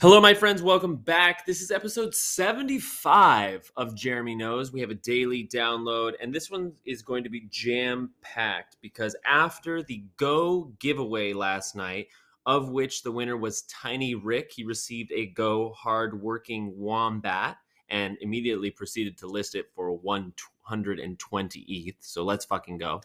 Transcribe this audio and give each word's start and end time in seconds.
Hello, 0.00 0.20
my 0.20 0.32
friends. 0.32 0.62
Welcome 0.62 0.94
back. 0.94 1.44
This 1.44 1.60
is 1.60 1.72
episode 1.72 2.14
75 2.14 3.72
of 3.76 3.96
Jeremy 3.96 4.36
Knows. 4.36 4.72
We 4.72 4.80
have 4.80 4.90
a 4.90 4.94
daily 4.94 5.48
download, 5.52 6.12
and 6.22 6.32
this 6.32 6.52
one 6.52 6.72
is 6.84 7.02
going 7.02 7.24
to 7.24 7.28
be 7.28 7.48
jam 7.50 8.10
packed 8.22 8.76
because 8.80 9.16
after 9.26 9.82
the 9.82 10.04
Go 10.16 10.72
giveaway 10.78 11.32
last 11.32 11.74
night, 11.74 12.06
of 12.46 12.70
which 12.70 13.02
the 13.02 13.10
winner 13.10 13.36
was 13.36 13.62
Tiny 13.62 14.14
Rick, 14.14 14.52
he 14.52 14.62
received 14.62 15.10
a 15.10 15.26
Go 15.26 15.72
hard-working 15.72 16.78
wombat 16.78 17.56
and 17.88 18.16
immediately 18.20 18.70
proceeded 18.70 19.18
to 19.18 19.26
list 19.26 19.56
it 19.56 19.66
for 19.74 19.90
120 19.90 21.60
ETH. 21.66 21.96
So 21.98 22.22
let's 22.22 22.44
fucking 22.44 22.78
go. 22.78 23.00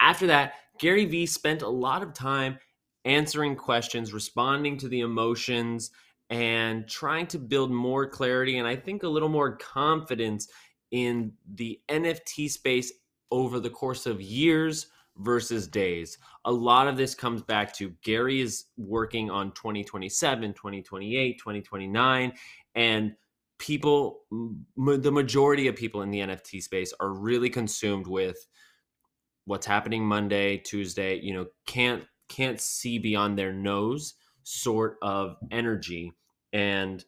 After 0.00 0.26
that, 0.26 0.54
Gary 0.80 1.04
Vee 1.04 1.26
spent 1.26 1.62
a 1.62 1.68
lot 1.68 2.02
of 2.02 2.14
time 2.14 2.58
answering 3.04 3.54
questions, 3.54 4.12
responding 4.12 4.76
to 4.78 4.88
the 4.88 5.02
emotions 5.02 5.92
and 6.30 6.88
trying 6.88 7.26
to 7.28 7.38
build 7.38 7.70
more 7.70 8.08
clarity 8.08 8.58
and 8.58 8.66
I 8.66 8.76
think 8.76 9.02
a 9.02 9.08
little 9.08 9.28
more 9.28 9.56
confidence 9.56 10.48
in 10.90 11.32
the 11.54 11.80
NFT 11.88 12.50
space 12.50 12.92
over 13.30 13.60
the 13.60 13.70
course 13.70 14.06
of 14.06 14.20
years 14.20 14.86
versus 15.18 15.66
days. 15.66 16.18
A 16.44 16.52
lot 16.52 16.88
of 16.88 16.96
this 16.96 17.14
comes 17.14 17.42
back 17.42 17.72
to 17.74 17.92
Gary 18.02 18.40
is 18.40 18.66
working 18.76 19.30
on 19.30 19.52
2027, 19.52 20.52
2028, 20.52 21.38
2029 21.38 22.32
and 22.74 23.12
people 23.58 24.20
the 24.76 25.10
majority 25.10 25.66
of 25.68 25.74
people 25.74 26.02
in 26.02 26.10
the 26.10 26.20
NFT 26.20 26.62
space 26.62 26.92
are 27.00 27.12
really 27.12 27.48
consumed 27.48 28.06
with 28.06 28.46
what's 29.46 29.64
happening 29.64 30.04
Monday, 30.04 30.58
Tuesday, 30.58 31.18
you 31.20 31.32
know, 31.32 31.46
can't 31.66 32.04
can't 32.28 32.60
see 32.60 32.98
beyond 32.98 33.38
their 33.38 33.52
nose 33.52 34.14
sort 34.46 34.96
of 35.02 35.36
energy. 35.50 36.12
And 36.52 37.04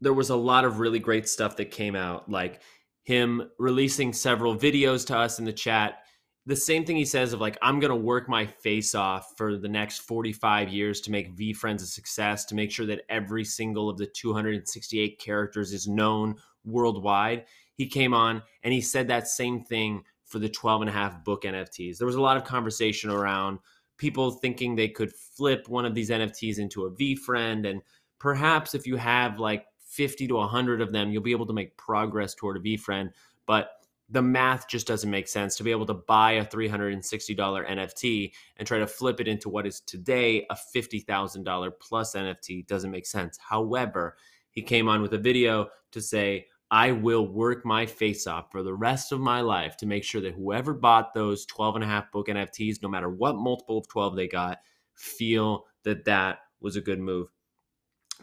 there 0.00 0.12
was 0.12 0.30
a 0.30 0.36
lot 0.36 0.64
of 0.64 0.80
really 0.80 0.98
great 0.98 1.28
stuff 1.28 1.56
that 1.56 1.70
came 1.70 1.94
out, 1.94 2.28
like 2.28 2.60
him 3.04 3.50
releasing 3.58 4.12
several 4.12 4.56
videos 4.56 5.06
to 5.06 5.16
us 5.16 5.38
in 5.38 5.44
the 5.44 5.52
chat. 5.52 6.00
The 6.46 6.56
same 6.56 6.84
thing 6.84 6.96
he 6.96 7.04
says 7.04 7.32
of 7.32 7.40
like, 7.40 7.56
I'm 7.62 7.78
going 7.78 7.90
to 7.90 7.96
work 7.96 8.28
my 8.28 8.46
face 8.46 8.96
off 8.96 9.34
for 9.36 9.56
the 9.56 9.68
next 9.68 9.98
45 10.00 10.70
years 10.70 11.00
to 11.02 11.12
make 11.12 11.30
V 11.30 11.52
Friends 11.52 11.84
a 11.84 11.86
success, 11.86 12.44
to 12.46 12.56
make 12.56 12.72
sure 12.72 12.86
that 12.86 13.02
every 13.08 13.44
single 13.44 13.88
of 13.88 13.96
the 13.96 14.06
268 14.06 15.20
characters 15.20 15.72
is 15.72 15.86
known 15.86 16.34
worldwide. 16.64 17.44
He 17.76 17.86
came 17.86 18.12
on 18.12 18.42
and 18.64 18.74
he 18.74 18.80
said 18.80 19.06
that 19.06 19.28
same 19.28 19.62
thing 19.62 20.02
for 20.24 20.40
the 20.40 20.48
12 20.48 20.82
and 20.82 20.90
a 20.90 20.92
half 20.92 21.22
book 21.22 21.44
NFTs. 21.44 21.98
There 21.98 22.06
was 22.06 22.16
a 22.16 22.20
lot 22.20 22.36
of 22.36 22.44
conversation 22.44 23.10
around 23.10 23.60
people 24.04 24.32
thinking 24.32 24.76
they 24.76 24.86
could 24.86 25.10
flip 25.10 25.66
one 25.66 25.86
of 25.86 25.94
these 25.94 26.10
NFTs 26.10 26.58
into 26.58 26.84
a 26.84 26.90
V 26.90 27.16
friend. 27.16 27.64
And 27.64 27.80
perhaps 28.18 28.74
if 28.74 28.86
you 28.86 28.96
have 28.96 29.38
like 29.38 29.64
50 29.86 30.28
to 30.28 30.34
100 30.34 30.82
of 30.82 30.92
them, 30.92 31.10
you'll 31.10 31.22
be 31.22 31.32
able 31.32 31.46
to 31.46 31.54
make 31.54 31.74
progress 31.78 32.34
toward 32.34 32.58
a 32.58 32.60
V 32.60 32.76
friend. 32.76 33.10
But 33.46 33.70
the 34.10 34.20
math 34.20 34.68
just 34.68 34.86
doesn't 34.86 35.10
make 35.10 35.26
sense 35.26 35.56
to 35.56 35.62
be 35.62 35.70
able 35.70 35.86
to 35.86 35.94
buy 35.94 36.32
a 36.32 36.44
$360 36.44 37.00
NFT 37.34 38.32
and 38.58 38.68
try 38.68 38.78
to 38.78 38.86
flip 38.86 39.22
it 39.22 39.26
into 39.26 39.48
what 39.48 39.66
is 39.66 39.80
today 39.80 40.46
a 40.50 40.54
$50,000 40.54 41.72
plus 41.80 42.14
NFT 42.14 42.66
doesn't 42.66 42.90
make 42.90 43.06
sense. 43.06 43.38
However, 43.38 44.18
he 44.50 44.60
came 44.60 44.86
on 44.86 45.00
with 45.00 45.14
a 45.14 45.18
video 45.18 45.68
to 45.92 46.02
say, 46.02 46.48
I 46.70 46.92
will 46.92 47.26
work 47.26 47.64
my 47.64 47.86
face 47.86 48.26
off 48.26 48.50
for 48.50 48.62
the 48.62 48.74
rest 48.74 49.12
of 49.12 49.20
my 49.20 49.40
life 49.40 49.76
to 49.78 49.86
make 49.86 50.04
sure 50.04 50.20
that 50.22 50.34
whoever 50.34 50.74
bought 50.74 51.14
those 51.14 51.46
12 51.46 51.76
and 51.76 51.84
a 51.84 51.86
half 51.86 52.10
book 52.10 52.28
NFTs, 52.28 52.82
no 52.82 52.88
matter 52.88 53.08
what 53.08 53.36
multiple 53.36 53.78
of 53.78 53.88
12 53.88 54.16
they 54.16 54.28
got, 54.28 54.58
feel 54.94 55.66
that 55.84 56.04
that 56.06 56.38
was 56.60 56.76
a 56.76 56.80
good 56.80 56.98
move. 56.98 57.28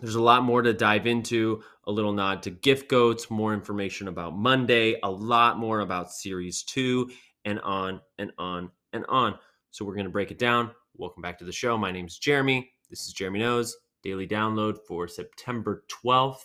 There's 0.01 0.15
a 0.15 0.21
lot 0.21 0.43
more 0.43 0.61
to 0.61 0.73
dive 0.73 1.05
into, 1.05 1.63
a 1.85 1.91
little 1.91 2.13
nod 2.13 2.43
to 2.43 2.49
gift 2.49 2.89
goats, 2.89 3.29
more 3.29 3.53
information 3.53 4.07
about 4.07 4.35
Monday, 4.35 4.97
a 5.03 5.11
lot 5.11 5.57
more 5.57 5.81
about 5.81 6.11
series 6.11 6.63
two, 6.63 7.11
and 7.45 7.59
on 7.59 8.01
and 8.17 8.31
on 8.37 8.71
and 8.93 9.05
on. 9.07 9.37
So 9.69 9.85
we're 9.85 9.95
going 9.95 10.05
to 10.05 10.11
break 10.11 10.31
it 10.31 10.39
down. 10.39 10.71
Welcome 10.95 11.21
back 11.21 11.37
to 11.39 11.45
the 11.45 11.51
show. 11.51 11.77
My 11.77 11.91
name 11.91 12.05
is 12.07 12.17
Jeremy. 12.17 12.71
This 12.89 13.05
is 13.05 13.13
Jeremy 13.13 13.39
Knows, 13.39 13.75
daily 14.03 14.27
download 14.27 14.77
for 14.87 15.07
September 15.07 15.83
12th, 16.03 16.43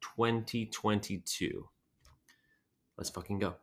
2022. 0.00 1.68
Let's 2.96 3.10
fucking 3.10 3.38
go. 3.38 3.54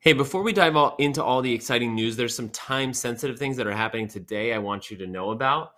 Hey, 0.00 0.12
before 0.12 0.42
we 0.42 0.52
dive 0.52 0.76
all 0.76 0.96
into 0.98 1.22
all 1.22 1.42
the 1.42 1.52
exciting 1.52 1.94
news, 1.94 2.16
there's 2.16 2.34
some 2.34 2.50
time 2.50 2.92
sensitive 2.92 3.38
things 3.38 3.56
that 3.56 3.66
are 3.66 3.72
happening 3.72 4.08
today 4.08 4.52
I 4.52 4.58
want 4.58 4.90
you 4.90 4.96
to 4.98 5.06
know 5.06 5.30
about. 5.30 5.72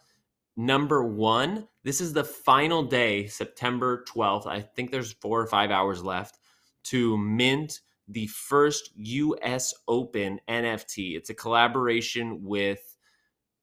Number 0.56 1.04
one, 1.04 1.68
this 1.84 2.00
is 2.00 2.12
the 2.12 2.24
final 2.24 2.82
day, 2.82 3.26
September 3.26 4.04
12th. 4.08 4.46
I 4.46 4.60
think 4.60 4.90
there's 4.90 5.12
four 5.12 5.40
or 5.40 5.46
five 5.46 5.70
hours 5.70 6.04
left 6.04 6.38
to 6.84 7.16
mint 7.16 7.80
the 8.08 8.26
first 8.26 8.90
US 8.96 9.72
Open 9.88 10.38
NFT. 10.48 11.16
It's 11.16 11.30
a 11.30 11.34
collaboration 11.34 12.42
with 12.42 12.96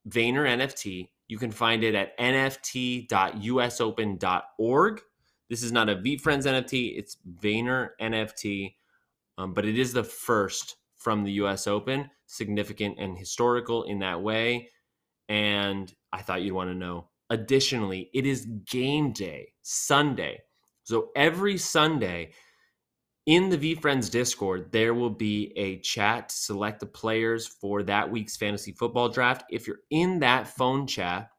Vayner 0.10 0.48
NFT. 0.48 1.10
You 1.28 1.38
can 1.38 1.52
find 1.52 1.84
it 1.84 1.94
at 1.94 2.18
nft.usopen.org. 2.18 5.02
This 5.50 5.64
is 5.64 5.72
not 5.72 5.90
a 5.90 5.96
VeeFriends 5.96 6.46
NFT, 6.46 6.98
it's 6.98 7.18
Vayner 7.42 7.90
NFT, 8.02 8.76
um, 9.38 9.54
but 9.54 9.66
it 9.66 9.78
is 9.78 9.94
the 9.94 10.04
first 10.04 10.76
from 10.98 11.24
the 11.24 11.34
US 11.34 11.68
Open, 11.68 12.10
significant 12.26 12.98
and 13.00 13.18
historical 13.18 13.84
in 13.84 14.00
that 14.00 14.22
way. 14.22 14.70
And 15.30 15.94
I 16.12 16.22
thought 16.22 16.42
you'd 16.42 16.54
want 16.54 16.70
to 16.70 16.76
know. 16.76 17.10
Additionally, 17.30 18.10
it 18.14 18.26
is 18.26 18.48
game 18.66 19.12
day, 19.12 19.54
Sunday. 19.62 20.42
So 20.84 21.10
every 21.16 21.58
Sunday 21.58 22.32
in 23.26 23.50
the 23.50 23.58
VeeFriends 23.58 24.10
Discord, 24.10 24.72
there 24.72 24.94
will 24.94 25.10
be 25.10 25.52
a 25.58 25.80
chat 25.80 26.30
to 26.30 26.36
select 26.36 26.80
the 26.80 26.86
players 26.86 27.46
for 27.46 27.84
that 27.84 28.10
week's 28.10 28.38
fantasy 28.38 28.72
football 28.72 29.10
draft. 29.10 29.44
If 29.52 29.68
you're 29.68 29.82
in 29.92 30.20
that 30.20 30.48
phone 30.48 30.88
chat 30.88 31.30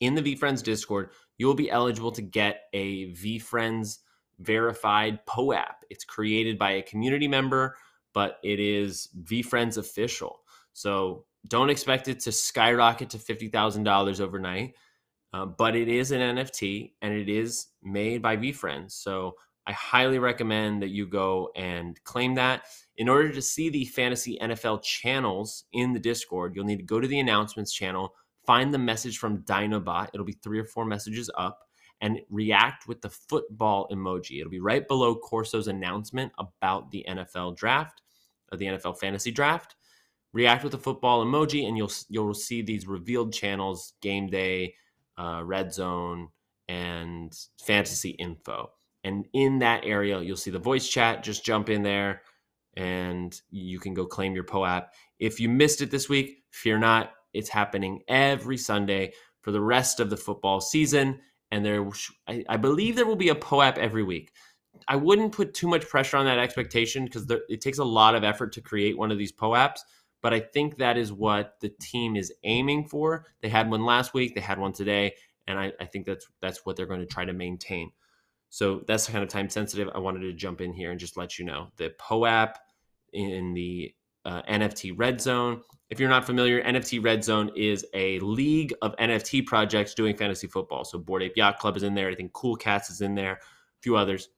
in 0.00 0.16
the 0.16 0.22
VeeFriends 0.22 0.64
Discord, 0.64 1.10
you 1.42 1.48
will 1.48 1.54
be 1.54 1.72
eligible 1.72 2.12
to 2.12 2.22
get 2.22 2.68
a 2.72 3.10
VeeFriends 3.14 3.98
verified 4.38 5.26
POAP. 5.26 5.74
It's 5.90 6.04
created 6.04 6.56
by 6.56 6.70
a 6.70 6.82
community 6.82 7.26
member, 7.26 7.76
but 8.12 8.38
it 8.44 8.60
is 8.60 9.08
VeeFriends 9.24 9.76
official. 9.76 10.42
So 10.72 11.24
don't 11.48 11.68
expect 11.68 12.06
it 12.06 12.20
to 12.20 12.30
skyrocket 12.30 13.10
to 13.10 13.18
$50,000 13.18 14.20
overnight, 14.20 14.76
uh, 15.32 15.46
but 15.46 15.74
it 15.74 15.88
is 15.88 16.12
an 16.12 16.20
NFT 16.20 16.92
and 17.02 17.12
it 17.12 17.28
is 17.28 17.66
made 17.82 18.22
by 18.22 18.36
VeeFriends. 18.36 18.92
So 18.92 19.34
I 19.66 19.72
highly 19.72 20.20
recommend 20.20 20.80
that 20.82 20.90
you 20.90 21.08
go 21.08 21.50
and 21.56 22.00
claim 22.04 22.36
that. 22.36 22.66
In 22.96 23.08
order 23.08 23.32
to 23.32 23.42
see 23.42 23.68
the 23.68 23.86
fantasy 23.86 24.38
NFL 24.40 24.84
channels 24.84 25.64
in 25.72 25.92
the 25.92 25.98
Discord, 25.98 26.54
you'll 26.54 26.66
need 26.66 26.78
to 26.78 26.84
go 26.84 27.00
to 27.00 27.08
the 27.08 27.18
announcements 27.18 27.72
channel, 27.72 28.14
find 28.46 28.72
the 28.72 28.78
message 28.78 29.18
from 29.18 29.38
Dinobot. 29.42 30.08
It'll 30.12 30.26
be 30.26 30.38
three 30.42 30.58
or 30.58 30.64
four 30.64 30.84
messages 30.84 31.30
up, 31.36 31.60
and 32.00 32.20
react 32.30 32.88
with 32.88 33.00
the 33.00 33.10
football 33.10 33.88
emoji. 33.92 34.40
It'll 34.40 34.50
be 34.50 34.60
right 34.60 34.86
below 34.86 35.16
Corso's 35.16 35.68
announcement 35.68 36.32
about 36.38 36.90
the 36.90 37.04
NFL 37.08 37.56
draft, 37.56 38.02
or 38.50 38.58
the 38.58 38.66
NFL 38.66 38.98
fantasy 38.98 39.30
draft. 39.30 39.76
React 40.32 40.64
with 40.64 40.72
the 40.72 40.78
football 40.78 41.24
emoji, 41.24 41.66
and 41.66 41.76
you'll 41.76 41.92
you'll 42.08 42.34
see 42.34 42.62
these 42.62 42.86
revealed 42.86 43.32
channels: 43.32 43.94
game 44.00 44.28
day, 44.28 44.74
uh, 45.18 45.42
red 45.44 45.72
zone, 45.72 46.28
and 46.68 47.32
fantasy 47.64 48.10
info. 48.10 48.70
And 49.04 49.26
in 49.32 49.58
that 49.58 49.84
area, 49.84 50.20
you'll 50.20 50.36
see 50.36 50.50
the 50.50 50.58
voice 50.58 50.88
chat. 50.88 51.24
Just 51.24 51.44
jump 51.44 51.68
in 51.68 51.82
there 51.82 52.22
and 52.76 53.38
you 53.50 53.78
can 53.78 53.94
go 53.94 54.06
claim 54.06 54.34
your 54.34 54.44
POAP. 54.44 54.88
If 55.18 55.40
you 55.40 55.48
missed 55.48 55.82
it 55.82 55.90
this 55.90 56.08
week, 56.08 56.44
fear 56.50 56.78
not. 56.78 57.12
It's 57.32 57.48
happening 57.48 58.02
every 58.08 58.56
Sunday 58.56 59.12
for 59.40 59.50
the 59.50 59.60
rest 59.60 60.00
of 60.00 60.10
the 60.10 60.16
football 60.16 60.60
season. 60.60 61.20
And 61.50 61.64
there, 61.64 61.86
I, 62.26 62.44
I 62.48 62.56
believe 62.56 62.96
there 62.96 63.06
will 63.06 63.16
be 63.16 63.28
a 63.28 63.34
POAP 63.34 63.78
every 63.78 64.02
week. 64.02 64.32
I 64.88 64.96
wouldn't 64.96 65.32
put 65.32 65.54
too 65.54 65.68
much 65.68 65.88
pressure 65.88 66.16
on 66.16 66.24
that 66.24 66.38
expectation 66.38 67.04
because 67.04 67.26
it 67.48 67.60
takes 67.60 67.78
a 67.78 67.84
lot 67.84 68.14
of 68.14 68.24
effort 68.24 68.52
to 68.54 68.60
create 68.60 68.96
one 68.96 69.10
of 69.10 69.18
these 69.18 69.32
POAPs. 69.32 69.80
But 70.22 70.32
I 70.32 70.40
think 70.40 70.76
that 70.76 70.96
is 70.96 71.12
what 71.12 71.56
the 71.60 71.68
team 71.80 72.16
is 72.16 72.32
aiming 72.44 72.88
for. 72.88 73.26
They 73.42 73.48
had 73.48 73.68
one 73.68 73.84
last 73.84 74.14
week, 74.14 74.34
they 74.34 74.40
had 74.40 74.58
one 74.58 74.72
today, 74.72 75.14
and 75.46 75.58
I, 75.58 75.72
I 75.80 75.84
think 75.84 76.06
that's 76.06 76.26
that's 76.40 76.64
what 76.64 76.76
they're 76.76 76.86
going 76.86 77.00
to 77.00 77.06
try 77.06 77.24
to 77.24 77.32
maintain. 77.32 77.90
So 78.48 78.82
that's 78.86 79.08
kind 79.08 79.24
of 79.24 79.28
time 79.28 79.48
sensitive. 79.50 79.88
I 79.94 79.98
wanted 79.98 80.20
to 80.20 80.32
jump 80.32 80.60
in 80.60 80.72
here 80.72 80.90
and 80.90 81.00
just 81.00 81.16
let 81.16 81.38
you 81.38 81.44
know 81.44 81.68
the 81.76 81.90
POAP 81.98 82.54
in 83.12 83.52
the 83.52 83.94
uh, 84.24 84.42
NFT 84.42 84.92
Red 84.96 85.20
Zone. 85.20 85.62
If 85.90 86.00
you're 86.00 86.08
not 86.08 86.24
familiar, 86.24 86.62
NFT 86.62 87.04
Red 87.04 87.22
Zone 87.22 87.50
is 87.54 87.84
a 87.92 88.18
league 88.20 88.72
of 88.80 88.96
NFT 88.96 89.46
projects 89.46 89.94
doing 89.94 90.16
fantasy 90.16 90.46
football. 90.46 90.84
So 90.84 90.98
Bored 90.98 91.22
Ape 91.22 91.36
Yacht 91.36 91.58
Club 91.58 91.76
is 91.76 91.82
in 91.82 91.94
there. 91.94 92.08
I 92.08 92.14
think 92.14 92.32
Cool 92.32 92.56
Cats 92.56 92.90
is 92.90 93.00
in 93.00 93.14
there, 93.14 93.32
a 93.32 93.38
few 93.82 93.96
others. 93.96 94.28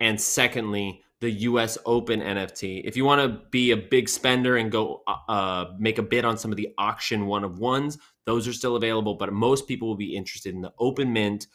And 0.00 0.18
secondly, 0.20 1.02
the 1.20 1.30
US 1.30 1.76
Open 1.84 2.20
NFT. 2.20 2.82
If 2.84 2.96
you 2.96 3.04
want 3.04 3.20
to 3.20 3.40
be 3.50 3.72
a 3.72 3.76
big 3.76 4.08
spender 4.08 4.56
and 4.56 4.72
go 4.72 5.02
uh, 5.06 5.66
make 5.78 5.98
a 5.98 6.02
bid 6.02 6.24
on 6.24 6.38
some 6.38 6.50
of 6.50 6.56
the 6.56 6.70
auction 6.78 7.26
one 7.26 7.44
of 7.44 7.58
ones, 7.58 7.98
Those 8.24 8.48
are 8.48 8.52
still 8.52 8.76
available, 8.76 9.14
but 9.16 9.32
most 9.32 9.68
people 9.68 9.88
will 9.88 9.96
be 9.96 10.16
interested 10.16 10.54
in 10.54 10.62
the 10.62 10.72
open 10.78 11.12
mint, 11.12 11.46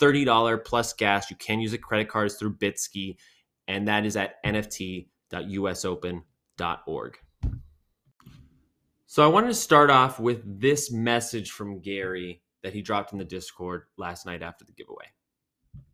$30 0.00 0.64
plus 0.64 0.92
gas. 0.92 1.30
You 1.30 1.36
can 1.36 1.60
use 1.60 1.72
a 1.72 1.78
credit 1.78 2.08
cards 2.08 2.34
through 2.34 2.56
Bitski, 2.56 3.16
and 3.68 3.88
that 3.88 4.04
is 4.04 4.16
at 4.16 4.34
nft.usopen.org. 6.58 7.18
So 9.06 9.22
I 9.24 9.28
wanted 9.28 9.48
to 9.48 9.54
start 9.54 9.90
off 9.90 10.18
with 10.18 10.60
this 10.60 10.90
message 10.90 11.50
from 11.50 11.80
Gary 11.80 12.42
that 12.62 12.72
he 12.72 12.82
dropped 12.82 13.12
in 13.12 13.18
the 13.18 13.24
Discord 13.24 13.84
last 13.96 14.26
night 14.26 14.42
after 14.42 14.64
the 14.64 14.72
giveaway. 14.72 15.04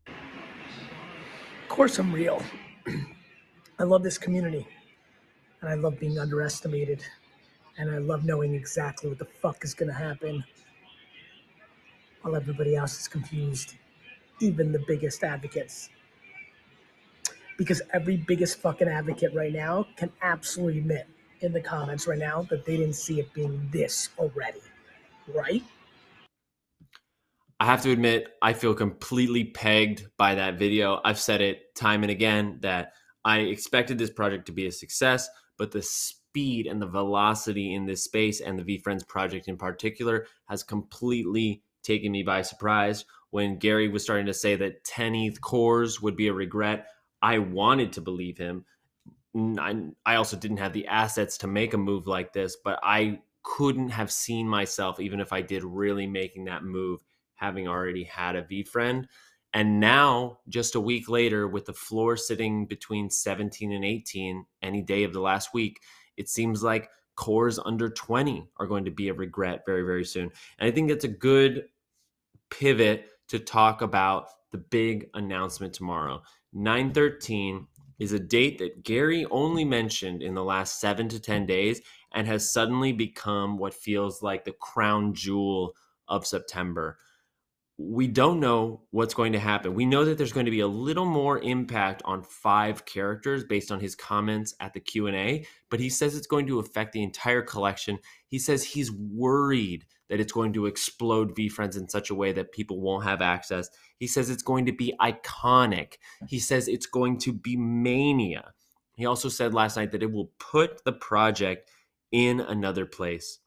Of 0.07 1.69
course, 1.69 1.99
I'm 1.99 2.13
real. 2.13 2.43
I 3.79 3.85
love 3.85 4.03
this 4.03 4.19
community, 4.19 4.67
and 5.61 5.71
I 5.71 5.75
love 5.75 5.99
being 5.99 6.19
underestimated, 6.19 7.05
and 7.79 7.91
I 7.91 7.99
love 7.99 8.25
knowing 8.25 8.55
exactly 8.55 9.09
what 9.09 9.19
the 9.19 9.25
fuck 9.25 9.65
is 9.65 9.75
going 9.75 9.89
to 9.89 9.95
happen 9.95 10.45
while 12.23 12.37
everybody 12.37 12.77
else 12.77 13.01
is 13.01 13.09
confused, 13.09 13.77
even 14.41 14.73
the 14.73 14.85
biggest 14.87 15.25
advocates. 15.25 15.91
Because 17.61 17.83
every 17.93 18.17
biggest 18.17 18.59
fucking 18.63 18.89
advocate 18.89 19.35
right 19.35 19.53
now 19.53 19.87
can 19.95 20.11
absolutely 20.23 20.79
admit 20.79 21.07
in 21.43 21.53
the 21.53 21.61
comments 21.61 22.07
right 22.07 22.19
now 22.19 22.47
that 22.49 22.65
they 22.65 22.79
didn't 22.79 22.95
see 22.95 23.21
it 23.21 23.31
being 23.35 23.69
this 23.71 24.09
already, 24.19 24.63
right? 25.29 25.63
I 27.61 27.67
have 27.67 27.83
to 27.83 27.91
admit, 27.91 28.29
I 28.41 28.55
feel 28.55 28.73
completely 28.73 29.45
pegged 29.45 30.07
by 30.17 30.37
that 30.37 30.59
video. 30.59 31.03
I've 31.05 31.21
said 31.21 31.43
it 31.43 31.75
time 31.75 32.03
and 32.03 32.11
again 32.11 32.61
that 32.63 32.95
I 33.27 33.41
expected 33.41 33.99
this 33.99 34.09
project 34.09 34.47
to 34.47 34.53
be 34.53 34.67
a 34.67 34.73
success, 34.73 35.29
but 35.59 35.71
the 35.71 35.83
speed 35.83 36.67
and 36.67 36.81
the 36.81 36.87
velocity 36.87 37.75
in 37.75 37.85
this 37.85 38.05
space 38.05 38.41
and 38.41 38.59
the 38.59 38.65
V 38.65 38.79
Friends 38.79 39.05
project 39.05 39.49
in 39.49 39.59
particular 39.59 40.27
has 40.49 40.63
completely 40.63 41.63
taken 41.83 42.11
me 42.11 42.23
by 42.23 42.41
surprise. 42.41 43.05
When 43.33 43.59
Gary 43.59 43.89
was 43.89 44.03
starting 44.03 44.25
to 44.27 44.35
say 44.35 44.57
that 44.57 44.83
10 44.85 45.15
ETH 45.15 45.43
cores 45.43 46.01
would 46.01 46.17
be 46.17 46.29
a 46.29 46.33
regret, 46.33 46.87
I 47.23 47.39
wanted 47.39 47.93
to 47.95 48.01
believe 48.01 48.39
him 48.39 48.65
I, 49.35 49.83
I 50.05 50.17
also 50.17 50.37
didn't 50.37 50.57
have 50.57 50.73
the 50.73 50.87
assets 50.87 51.39
to 51.39 51.47
make 51.47 51.75
a 51.75 51.79
move 51.79 52.07
like 52.07 52.33
this, 52.33 52.57
but 52.65 52.81
I 52.83 53.21
couldn't 53.43 53.91
have 53.91 54.11
seen 54.11 54.49
myself, 54.49 55.01
even 55.01 55.21
if 55.21 55.33
I 55.33 55.41
did 55.41 55.65
really 55.65 56.07
making 56.07 56.47
that 56.47 56.65
move, 56.65 57.05
having 57.35 57.69
already 57.69 58.05
had 58.05 58.37
a 58.37 58.43
V 58.43 58.65
friend. 58.65 59.07
And 59.53 59.81
now, 59.81 60.39
just 60.49 60.75
a 60.75 60.81
week 60.81 61.09
later, 61.09 61.49
with 61.49 61.67
the 61.67 61.73
floor 61.73 62.17
sitting 62.17 62.67
between 62.67 63.11
17 63.11 63.73
and 63.73 63.85
18 63.85 64.45
any 64.63 64.83
day 64.83 65.05
of 65.05 65.13
the 65.13 65.21
last 65.21 65.55
week, 65.55 65.81
it 66.17 66.29
seems 66.29 66.63
like 66.63 66.91
cores 67.17 67.59
under 67.59 67.89
20 67.89 68.49
are 68.59 68.67
going 68.67 68.85
to 68.85 68.91
be 68.91 69.09
a 69.09 69.15
regret 69.15 69.63
very, 69.67 69.83
very 69.83 70.05
soon. 70.05 70.31
And 70.59 70.69
I 70.69 70.71
think 70.71 70.89
that's 70.89 71.05
a 71.05 71.09
good 71.09 71.65
pivot 72.51 73.07
to 73.29 73.39
talk 73.39 73.83
about 73.83 74.29
the 74.51 74.59
big 74.59 75.09
announcement 75.15 75.73
tomorrow. 75.73 76.23
913 76.53 77.67
is 77.99 78.13
a 78.13 78.19
date 78.19 78.59
that 78.59 78.83
Gary 78.83 79.27
only 79.31 79.65
mentioned 79.65 80.23
in 80.23 80.35
the 80.35 80.45
last 80.45 80.81
seven 80.81 81.09
to 81.11 81.21
10 81.21 81.47
days 81.47 81.81
and 82.13 82.27
has 82.27 82.53
suddenly 82.53 82.93
become 82.93 83.59
what 83.59 83.75
feels 83.75 84.23
like 84.23 84.45
the 84.45 84.53
crown 84.53 85.15
jewel 85.15 85.75
of 86.09 86.27
September. 86.27 86.99
We 87.83 88.09
don't 88.09 88.41
know 88.41 88.83
what's 88.91 89.15
going 89.15 89.33
to 89.33 89.39
happen. 89.39 89.73
We 89.73 89.87
know 89.87 90.05
that 90.05 90.19
there's 90.19 90.35
going 90.35 90.45
to 90.45 90.53
be 90.53 90.61
a 90.61 90.67
little 90.67 91.07
more 91.07 91.39
impact 91.39 92.03
on 92.05 92.23
five 92.23 92.85
characters 92.85 93.43
based 93.43 93.73
on 93.73 93.81
his 93.81 93.95
comments 93.95 94.55
at 94.61 94.75
the 94.75 94.81
Q&A, 94.81 95.47
but 95.71 95.81
he 95.81 95.89
says 95.89 96.15
it's 96.15 96.27
going 96.27 96.47
to 96.49 96.59
affect 96.59 96.93
the 96.93 97.03
entire 97.03 97.41
collection. 97.41 97.99
He 98.27 98.39
says 98.39 98.63
he's 98.63 98.93
worried 98.93 99.87
that 100.11 100.21
it's 100.21 100.33
going 100.33 100.53
to 100.53 100.67
explode 100.67 101.35
VeeFriends 101.35 101.79
in 101.79 101.89
such 101.89 102.11
a 102.11 102.15
way 102.15 102.33
that 102.33 102.53
people 102.53 102.81
won't 102.81 103.05
have 103.05 103.23
access. 103.23 103.71
He 103.97 104.07
says 104.07 104.29
it's 104.29 104.43
going 104.43 104.67
to 104.67 104.73
be 104.73 104.93
iconic. 105.01 105.95
He 106.29 106.39
says 106.39 106.69
it's 106.69 106.87
going 106.87 107.17
to 107.21 107.33
be 107.33 107.57
mania. 107.57 108.53
He 108.97 109.07
also 109.07 109.31
said 109.31 109.55
last 109.55 109.77
night 109.77 109.93
that 109.93 110.03
it 110.03 110.13
will 110.13 110.33
put 110.39 110.85
the 110.85 110.93
project 110.93 111.71
in 112.13 112.41
another 112.41 112.85
place. 112.85 113.39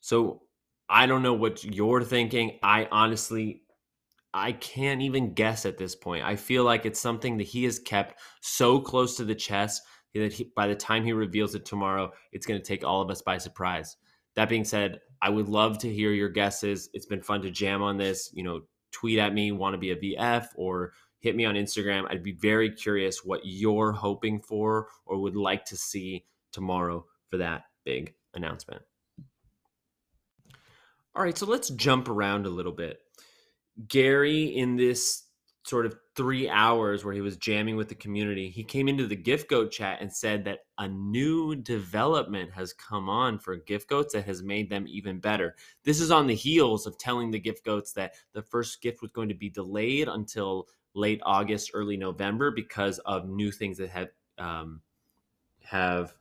So 0.00 0.42
I 0.90 1.06
don't 1.06 1.22
know 1.22 1.34
what 1.34 1.62
you're 1.64 2.02
thinking. 2.02 2.58
I 2.62 2.88
honestly 2.90 3.62
I 4.32 4.52
can't 4.52 5.02
even 5.02 5.34
guess 5.34 5.66
at 5.66 5.78
this 5.78 5.96
point. 5.96 6.24
I 6.24 6.36
feel 6.36 6.64
like 6.64 6.86
it's 6.86 7.00
something 7.00 7.38
that 7.38 7.46
he 7.46 7.64
has 7.64 7.78
kept 7.78 8.20
so 8.40 8.80
close 8.80 9.16
to 9.16 9.24
the 9.24 9.34
chest 9.34 9.82
that 10.14 10.32
he, 10.32 10.52
by 10.54 10.66
the 10.68 10.74
time 10.74 11.04
he 11.04 11.12
reveals 11.12 11.54
it 11.54 11.64
tomorrow, 11.64 12.12
it's 12.32 12.46
going 12.46 12.60
to 12.60 12.66
take 12.66 12.84
all 12.84 13.00
of 13.00 13.10
us 13.10 13.22
by 13.22 13.38
surprise. 13.38 13.96
That 14.36 14.48
being 14.48 14.64
said, 14.64 15.00
I 15.20 15.30
would 15.30 15.48
love 15.48 15.78
to 15.78 15.92
hear 15.92 16.12
your 16.12 16.28
guesses. 16.28 16.88
It's 16.92 17.06
been 17.06 17.22
fun 17.22 17.42
to 17.42 17.50
jam 17.50 17.82
on 17.82 17.96
this. 17.96 18.30
You 18.32 18.44
know, 18.44 18.60
tweet 18.92 19.18
at 19.18 19.34
me, 19.34 19.52
want 19.52 19.74
to 19.74 19.78
be 19.78 19.90
a 19.90 19.96
VF, 19.96 20.46
or 20.54 20.92
hit 21.18 21.34
me 21.34 21.44
on 21.44 21.56
Instagram. 21.56 22.06
I'd 22.08 22.22
be 22.22 22.36
very 22.40 22.70
curious 22.70 23.24
what 23.24 23.40
you're 23.44 23.92
hoping 23.92 24.40
for 24.40 24.88
or 25.06 25.20
would 25.20 25.36
like 25.36 25.64
to 25.66 25.76
see 25.76 26.24
tomorrow 26.52 27.04
for 27.28 27.38
that 27.38 27.62
big 27.84 28.14
announcement. 28.34 28.82
All 31.14 31.22
right, 31.22 31.36
so 31.36 31.46
let's 31.46 31.70
jump 31.70 32.08
around 32.08 32.46
a 32.46 32.50
little 32.50 32.72
bit. 32.72 33.00
Gary, 33.88 34.44
in 34.44 34.76
this 34.76 35.24
sort 35.64 35.84
of 35.84 35.96
three 36.16 36.48
hours 36.48 37.04
where 37.04 37.14
he 37.14 37.20
was 37.20 37.36
jamming 37.36 37.76
with 37.76 37.88
the 37.88 37.94
community, 37.94 38.48
he 38.48 38.64
came 38.64 38.88
into 38.88 39.06
the 39.06 39.16
Gift 39.16 39.48
Goat 39.48 39.70
chat 39.70 40.00
and 40.00 40.12
said 40.12 40.44
that 40.44 40.60
a 40.78 40.88
new 40.88 41.54
development 41.54 42.52
has 42.52 42.72
come 42.72 43.08
on 43.08 43.38
for 43.38 43.56
Gift 43.56 43.88
Goats 43.88 44.14
that 44.14 44.24
has 44.24 44.42
made 44.42 44.70
them 44.70 44.86
even 44.88 45.18
better. 45.18 45.56
This 45.84 46.00
is 46.00 46.10
on 46.10 46.26
the 46.26 46.34
heels 46.34 46.86
of 46.86 46.98
telling 46.98 47.30
the 47.30 47.38
Gift 47.40 47.64
Goats 47.64 47.92
that 47.94 48.14
the 48.32 48.42
first 48.42 48.80
gift 48.80 49.02
was 49.02 49.10
going 49.10 49.28
to 49.28 49.34
be 49.34 49.50
delayed 49.50 50.08
until 50.08 50.68
late 50.94 51.20
August, 51.24 51.70
early 51.74 51.96
November 51.96 52.50
because 52.50 52.98
of 53.00 53.28
new 53.28 53.50
things 53.50 53.78
that 53.78 53.90
have 53.90 54.08
um, 54.38 54.80
have 55.62 56.14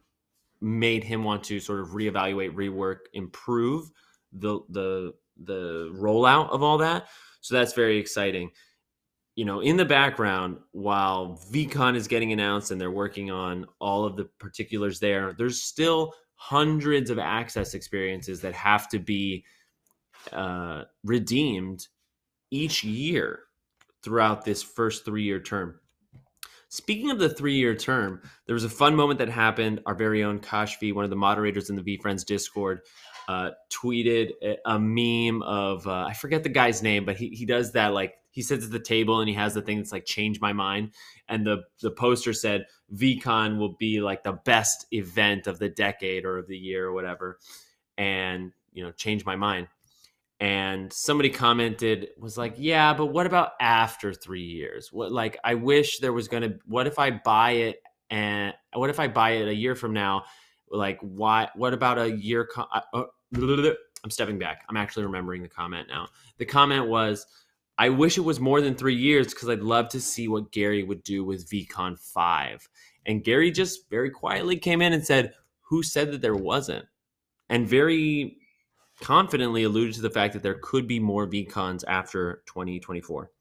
made 0.62 1.04
him 1.04 1.24
want 1.24 1.44
to 1.46 1.60
sort 1.60 1.80
of 1.80 1.90
reevaluate, 1.90 2.54
rework, 2.54 2.98
improve 3.14 3.90
the 4.32 4.60
the 4.70 5.14
the 5.38 5.92
rollout 5.94 6.50
of 6.50 6.64
all 6.64 6.80
that. 6.80 7.08
So 7.42 7.56
that's 7.56 7.74
very 7.74 7.98
exciting 7.98 8.52
you 9.40 9.46
know, 9.46 9.62
in 9.62 9.78
the 9.78 9.86
background, 9.86 10.58
while 10.74 11.40
VeeCon 11.50 11.96
is 11.96 12.10
getting 12.10 12.34
announced 12.34 12.72
and 12.72 12.82
they're 12.82 12.92
working 12.92 13.32
on 13.32 13.66
all 13.80 14.04
of 14.04 14.18
the 14.18 14.26
particulars 14.38 15.00
there, 15.00 15.34
there's 15.38 15.62
still 15.62 16.14
hundreds 16.36 17.10
of 17.10 17.20
access 17.20 17.74
experiences 17.74 18.42
that 18.42 18.54
have 18.54 18.90
to 18.90 19.00
be 19.00 19.46
uh, 20.34 20.84
redeemed 21.06 21.88
each 22.52 22.84
year 22.84 23.40
throughout 24.04 24.44
this 24.44 24.62
first 24.62 25.06
three 25.06 25.24
year 25.24 25.40
term. 25.40 25.80
Speaking 26.68 27.10
of 27.10 27.18
the 27.18 27.30
three 27.30 27.56
year 27.56 27.76
term, 27.76 28.22
there 28.46 28.56
was 28.56 28.66
a 28.66 28.70
fun 28.70 28.94
moment 28.94 29.20
that 29.20 29.30
happened. 29.30 29.80
Our 29.86 29.96
very 29.96 30.22
own 30.22 30.40
Kashfi, 30.40 30.94
one 30.94 31.06
of 31.06 31.10
the 31.10 31.16
moderators 31.16 31.70
in 31.70 31.78
the 31.78 31.82
VeeFriends 31.82 32.26
Discord, 32.26 32.82
uh, 33.30 33.52
tweeted 33.70 34.32
a, 34.66 34.80
meme 34.80 35.44
of, 35.44 35.86
uh, 35.86 36.08
I 36.10 36.14
forget 36.14 36.42
the 36.42 36.50
guy's 36.50 36.82
name, 36.82 37.06
but 37.06 37.16
he, 37.16 37.30
he 37.30 37.46
does 37.46 37.74
that 37.74 37.94
like 37.94 38.16
he 38.32 38.42
sits 38.42 38.66
at 38.66 38.72
the 38.72 38.80
table 38.80 39.20
and 39.20 39.30
he 39.30 39.36
has 39.36 39.54
the 39.54 39.62
thing 39.62 39.78
that's 39.78 39.92
like 39.92 40.06
change 40.06 40.42
my 40.42 40.52
mind. 40.52 40.94
And 41.28 41.46
the 41.46 41.64
the 41.80 41.92
poster 41.92 42.34
said 42.34 42.66
VeeCon 42.92 43.60
will 43.60 43.76
be 43.78 44.02
like 44.02 44.24
the 44.24 44.34
best 44.34 44.88
event 44.92 45.46
of 45.46 45.60
the 45.60 45.70
decade 45.70 46.26
or 46.26 46.40
of 46.40 46.48
the 46.48 46.58
year 46.58 46.88
or 46.88 46.94
whatever. 46.94 47.38
And 48.00 48.52
you 48.74 48.84
know 48.84 48.92
change 48.92 49.26
my 49.26 49.36
mind. 49.36 49.68
And 50.40 50.92
somebody 50.92 51.30
commented 51.30 52.08
was 52.18 52.36
like 52.36 52.56
yeah 52.58 52.96
but 52.96 53.08
what 53.08 53.28
about 53.28 53.52
after 53.62 54.12
3 54.12 54.42
years? 54.42 54.92
What 54.92 55.12
like 55.12 55.38
I 55.44 55.54
wish 55.54 56.00
there 56.00 56.14
was 56.14 56.28
to 56.30 56.56
what 56.66 56.88
if 56.88 56.98
I 56.98 57.12
buy 57.12 57.52
it 57.52 57.84
and 58.10 58.56
what 58.74 58.90
if 58.90 59.00
I 59.00 59.08
buy 59.08 59.32
it 59.32 59.48
a 59.48 59.54
year 59.54 59.76
from 59.76 59.94
now? 59.94 60.24
Like 60.72 61.00
why 61.02 61.50
what 61.56 61.74
about 61.74 62.00
a 62.00 62.12
year 62.12 62.48
uh, 62.56 62.82
uh, 62.94 63.04
I'm 64.04 64.10
stepping 64.10 64.40
back 64.40 64.64
I'm 64.70 64.78
actually 64.78 65.04
remembering 65.04 65.42
the 65.42 65.50
comment 65.50 65.88
now 65.88 66.08
the 66.38 66.46
comment 66.46 66.88
was 66.88 67.26
I 67.80 67.88
wish 67.88 68.18
it 68.18 68.22
was 68.22 68.42
more 68.42 68.60
than 68.60 68.76
three 68.76 68.96
years 68.96 69.34
because 69.34 69.48
I'd 69.48 69.62
love 69.62 69.88
to 69.90 70.02
see 70.02 70.28
what 70.28 70.52
Gary 70.52 70.84
would 70.84 71.02
do 71.02 71.24
with 71.24 71.50
VeeCon 71.50 71.98
5. 71.98 72.70
And 73.06 73.24
Gary 73.24 73.52
just 73.52 73.90
very 73.90 74.10
quietly 74.10 74.58
came 74.58 74.82
in 74.82 74.92
and 74.92 75.06
said, 75.06 75.34
Who 75.62 75.82
said 75.82 76.12
that 76.12 76.22
there 76.22 76.36
wasn't? 76.36 76.86
And 77.48 77.70
very 77.70 78.36
confidently 79.00 79.64
alluded 79.64 79.96
to 79.96 80.02
the 80.02 80.10
fact 80.10 80.34
that 80.34 80.44
there 80.44 80.60
could 80.62 80.90
be 80.90 81.00
more 81.00 81.26
VeeCons 81.26 81.86
after 81.88 82.44
2024. 82.48 83.32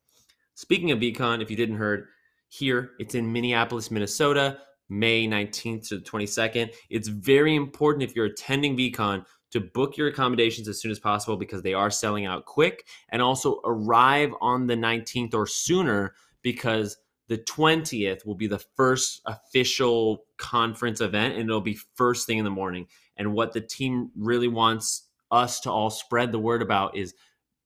Speaking 0.55 0.93
of 0.93 1.01
VeeCon, 1.01 1.43
if 1.43 1.51
you 1.51 1.57
didn't 1.57 1.77
heard, 1.77 2.07
here 2.47 2.93
it's 3.01 3.17
in 3.17 3.33
Minneapolis, 3.33 3.91
Minnesota, 3.91 4.59
May 4.89 5.27
19th 5.27 5.89
to 5.89 5.99
the 5.99 6.05
22nd. 6.05 6.73
It's 6.91 7.09
very 7.09 7.57
important 7.57 8.05
if 8.05 8.15
you're 8.15 8.27
attending 8.27 8.77
VeeCon 8.77 9.25
to 9.51 9.61
book 9.61 9.97
your 9.97 10.09
accommodations 10.09 10.69
as 10.69 10.81
soon 10.81 10.91
as 10.91 10.99
possible 10.99 11.37
because 11.37 11.63
they 11.63 11.75
are 11.75 11.91
selling 11.91 12.27
out 12.27 12.45
quick 12.45 12.87
and 13.09 13.23
also 13.23 13.61
arrive 13.65 14.33
on 14.41 14.67
the 14.67 14.75
19th 14.77 15.35
or 15.35 15.47
sooner 15.47 16.15
because 16.43 16.97
the 17.29 17.39
20th 17.39 18.25
will 18.27 18.35
be 18.35 18.47
the 18.47 18.65
first 18.77 19.21
official 19.27 20.25
conference 20.39 21.01
event 21.01 21.35
and 21.35 21.49
it'll 21.49 21.61
be 21.61 21.79
first 21.95 22.27
thing 22.27 22.39
in 22.39 22.45
the 22.45 22.51
morning 22.51 22.87
and 23.17 23.33
what 23.33 23.53
the 23.53 23.61
team 23.61 24.11
really 24.17 24.49
wants 24.49 25.09
us 25.31 25.61
to 25.61 25.71
all 25.71 25.91
spread 25.91 26.33
the 26.33 26.39
word 26.39 26.63
about 26.63 26.97
is 26.97 27.15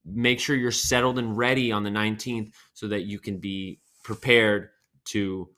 make 0.05 0.41
sure 0.41 0.57
you're 0.57 0.73
settled 0.73 1.19
and 1.19 1.37
ready 1.37 1.71
on 1.71 1.85
the 1.85 1.91
19th 1.91 2.53
so 2.73 2.89
that 2.89 3.03
you 3.03 3.19
can 3.19 3.39
be 3.39 3.81
prepared 4.03 4.71
to 5.05 5.49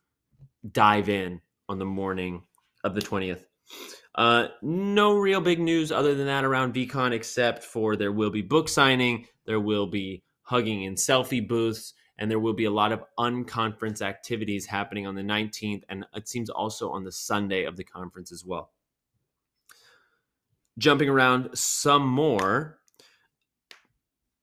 dive 0.71 1.09
in 1.09 1.40
on 1.69 1.78
the 1.78 1.85
morning 1.85 2.43
of 2.83 2.95
the 2.95 3.00
20th. 3.00 3.45
Uh, 4.14 4.49
no 4.62 5.16
real 5.16 5.40
big 5.40 5.59
news 5.59 5.90
other 5.90 6.14
than 6.14 6.26
that 6.26 6.44
around 6.44 6.75
VeeCon, 6.75 7.12
except 7.12 7.64
for 7.64 7.97
there 7.97 8.12
will 8.12 8.30
be 8.30 8.42
book 8.42 8.68
signing, 8.68 9.26
there 9.44 9.61
will 9.61 9.87
be 9.87 10.23
hugging 10.42 10.83
in 10.83 10.94
selfie 10.94 11.47
booths, 11.47 11.94
and 12.16 12.30
there 12.30 12.38
will 12.38 12.52
be 12.52 12.66
a 12.66 12.71
lot 12.71 12.92
of 12.92 13.02
unconference 13.18 14.00
activities 14.00 14.66
happening 14.66 15.06
on 15.06 15.16
the 15.16 15.23
19th, 15.23 15.83
and 15.88 16.06
it 16.14 16.28
seems 16.28 16.49
also 16.49 16.90
on 16.90 17.02
the 17.02 17.11
Sunday 17.11 17.64
of 17.64 17.76
the 17.76 17.85
conference 17.85 18.30
as 18.30 18.44
well. 18.44 18.71
Jumping 20.78 21.09
around 21.09 21.50
some 21.56 22.06
more, 22.06 22.78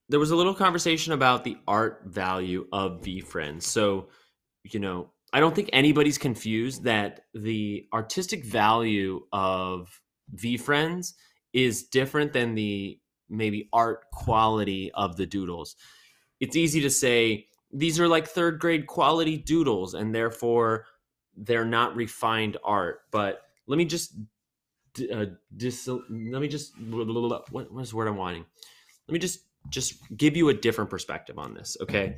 there 0.09 0.19
was 0.19 0.31
a 0.31 0.35
little 0.35 0.53
conversation 0.53 1.13
about 1.13 1.45
the 1.45 1.57
art 1.65 2.03
value 2.05 2.67
of 2.73 3.01
VFriends. 3.01 3.63
So, 3.63 4.09
you 4.63 4.79
know, 4.79 5.11
I 5.33 5.39
don't 5.39 5.55
think 5.55 5.69
anybody's 5.71 6.17
confused 6.17 6.83
that 6.83 7.21
the 7.33 7.87
artistic 7.93 8.45
value 8.45 9.21
of 9.31 10.01
V 10.33 10.57
Friends 10.57 11.13
is 11.53 11.83
different 11.83 12.33
than 12.33 12.55
the 12.55 12.99
maybe 13.29 13.69
art 13.71 14.11
quality 14.11 14.91
of 14.93 15.15
the 15.15 15.25
doodles. 15.25 15.75
It's 16.39 16.55
easy 16.55 16.81
to 16.81 16.89
say 16.89 17.47
these 17.71 17.99
are 17.99 18.07
like 18.07 18.27
third 18.27 18.59
grade 18.59 18.87
quality 18.87 19.37
doodles 19.37 19.93
and 19.93 20.13
therefore 20.13 20.85
they're 21.37 21.65
not 21.65 21.95
refined 21.95 22.57
art. 22.63 23.01
But 23.11 23.41
let 23.67 23.77
me 23.77 23.85
just 23.85 24.13
uh, 25.13 25.25
dis- 25.55 25.87
let 25.87 26.09
me 26.09 26.47
just 26.47 26.77
what 26.79 27.71
was 27.71 27.91
the 27.91 27.95
word 27.95 28.07
I'm 28.07 28.17
wanting? 28.17 28.45
Let 29.07 29.13
me 29.13 29.19
just 29.19 29.45
just 29.69 29.95
give 30.17 30.35
you 30.35 30.49
a 30.49 30.53
different 30.53 30.89
perspective 30.89 31.37
on 31.37 31.53
this, 31.53 31.77
okay? 31.81 32.17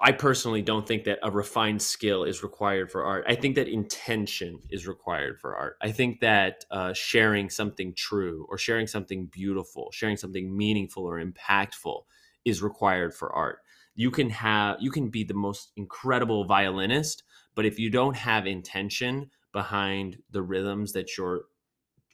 I 0.00 0.12
personally 0.12 0.62
don't 0.62 0.86
think 0.86 1.04
that 1.04 1.18
a 1.22 1.30
refined 1.30 1.82
skill 1.82 2.24
is 2.24 2.42
required 2.42 2.90
for 2.90 3.04
art. 3.04 3.24
I 3.28 3.34
think 3.34 3.56
that 3.56 3.68
intention 3.68 4.60
is 4.70 4.86
required 4.86 5.38
for 5.40 5.56
art. 5.56 5.76
I 5.80 5.92
think 5.92 6.20
that 6.20 6.64
uh, 6.70 6.92
sharing 6.92 7.50
something 7.50 7.94
true 7.94 8.46
or 8.48 8.58
sharing 8.58 8.86
something 8.86 9.26
beautiful, 9.26 9.90
sharing 9.92 10.16
something 10.16 10.56
meaningful 10.56 11.04
or 11.04 11.22
impactful 11.22 12.02
is 12.44 12.62
required 12.62 13.14
for 13.14 13.32
art. 13.32 13.58
You 13.94 14.10
can 14.10 14.30
have 14.30 14.78
you 14.80 14.90
can 14.90 15.10
be 15.10 15.24
the 15.24 15.34
most 15.34 15.72
incredible 15.76 16.44
violinist, 16.44 17.22
but 17.54 17.66
if 17.66 17.78
you 17.78 17.90
don't 17.90 18.16
have 18.16 18.46
intention 18.46 19.30
behind 19.52 20.18
the 20.30 20.42
rhythms 20.42 20.92
that 20.92 21.16
you're 21.16 21.42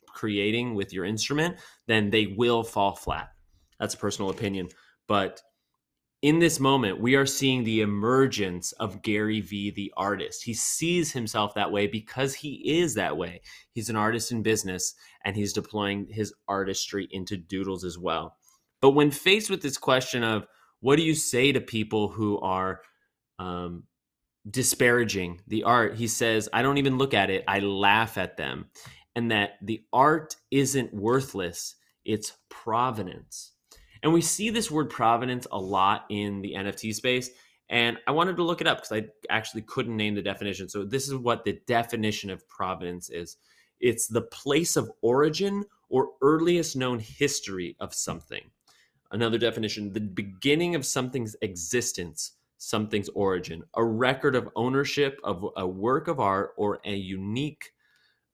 creating 0.08 0.75
with 0.75 0.92
your 0.92 1.04
instrument, 1.04 1.56
then 1.87 2.11
they 2.11 2.26
will 2.26 2.64
fall 2.64 2.97
flat. 2.97 3.30
That's 3.78 3.94
a 3.94 3.99
personal 3.99 4.30
opinion, 4.30 4.68
but 5.06 5.40
in 6.20 6.40
this 6.40 6.58
moment, 6.58 7.00
we 7.00 7.14
are 7.14 7.26
seeing 7.26 7.62
the 7.62 7.80
emergence 7.80 8.72
of 8.72 9.02
Gary 9.02 9.40
Vee, 9.40 9.70
the 9.70 9.92
artist. 9.96 10.42
He 10.42 10.52
sees 10.52 11.12
himself 11.12 11.54
that 11.54 11.70
way 11.70 11.87
because 11.87 12.34
he 12.34 12.80
is 12.80 12.94
that 12.94 13.16
way. 13.16 13.40
He's 13.72 13.88
an 13.88 13.96
artist 13.96 14.32
in 14.32 14.42
business 14.42 14.94
and 15.25 15.37
he's 15.37 15.52
deploying 15.52 16.08
his 16.10 16.34
artistry 16.48 17.06
into 17.12 17.37
doodles 17.37 17.84
as 17.84 17.98
well. 17.98 18.37
But 18.80 18.90
when 18.90 19.12
faced 19.12 19.48
with 19.48 19.62
this 19.62 19.78
question 19.78 20.25
of 20.25 20.46
what 20.80 20.96
do 20.96 21.02
you 21.02 21.14
say 21.14 21.52
to 21.52 21.60
people 21.60 22.08
who 22.08 22.40
are 22.40 22.80
um, 23.38 23.84
disparaging 24.48 25.40
the 25.46 25.64
art, 25.64 25.94
he 25.94 26.08
says, 26.08 26.48
I 26.52 26.62
don't 26.62 26.78
even 26.78 26.98
look 26.98 27.14
at 27.14 27.30
it, 27.30 27.44
I 27.46 27.60
laugh 27.60 28.18
at 28.18 28.37
them. 28.37 28.70
And 29.14 29.30
that 29.30 29.52
the 29.62 29.82
art 29.92 30.37
isn't 30.50 30.92
worthless, 30.92 31.76
it's 32.04 32.32
provenance. 32.48 33.52
And 34.02 34.12
we 34.12 34.21
see 34.21 34.50
this 34.50 34.71
word 34.71 34.90
provenance 34.90 35.47
a 35.50 35.59
lot 35.59 36.07
in 36.09 36.40
the 36.40 36.55
NFT 36.55 36.95
space. 36.95 37.31
And 37.71 37.99
I 38.07 38.12
wanted 38.12 38.37
to 38.37 38.45
look 38.45 38.61
it 38.61 38.67
up 38.67 38.78
because 38.78 38.93
I 38.93 39.09
actually 39.31 39.62
couldn't 39.62 39.97
name 39.97 40.14
the 40.14 40.23
definition. 40.23 40.69
So, 40.69 40.85
this 40.85 41.07
is 41.07 41.14
what 41.14 41.45
the 41.45 41.61
definition 41.67 42.31
of 42.31 42.49
provenance 42.49 43.11
is 43.11 43.37
it's 43.81 44.09
the 44.09 44.23
place 44.23 44.76
of 44.76 44.90
origin 45.02 45.64
or 45.88 46.11
earliest 46.23 46.76
known 46.76 46.99
history 46.99 47.76
of 47.81 47.95
something. 47.95 48.50
Another 49.11 49.38
definition 49.38 49.93
the 49.93 50.00
beginning 50.00 50.75
of 50.75 50.85
something's 50.85 51.37
existence, 51.43 52.33
something's 52.59 53.09
origin, 53.11 53.62
a 53.75 53.85
record 53.85 54.35
of 54.35 54.49
ownership 54.57 55.19
of 55.25 55.45
a 55.57 55.67
work 55.67 56.09
of 56.09 56.21
art 56.21 56.52
or 56.57 56.81
a 56.85 56.95
unique 56.95 57.73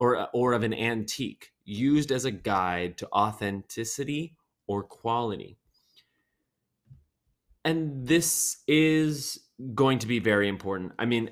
or, 0.00 0.28
or 0.32 0.52
of 0.52 0.64
an 0.64 0.74
antique 0.74 1.52
used 1.64 2.10
as 2.10 2.24
a 2.24 2.30
guide 2.30 2.98
to 2.98 3.08
authenticity 3.12 4.34
or 4.66 4.82
quality. 4.82 5.58
And 7.64 8.06
this 8.06 8.62
is 8.66 9.40
going 9.74 9.98
to 10.00 10.06
be 10.06 10.18
very 10.18 10.48
important. 10.48 10.92
I 10.98 11.06
mean, 11.06 11.30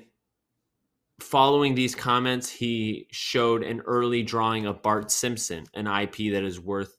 following 1.21 1.75
these 1.75 1.95
comments, 1.95 2.49
he 2.49 3.07
showed 3.11 3.63
an 3.63 3.81
early 3.81 4.23
drawing 4.23 4.65
of 4.65 4.81
Bart 4.81 5.11
Simpson, 5.11 5.65
an 5.73 5.87
IP 5.87 6.33
that 6.33 6.43
is 6.43 6.59
worth 6.59 6.97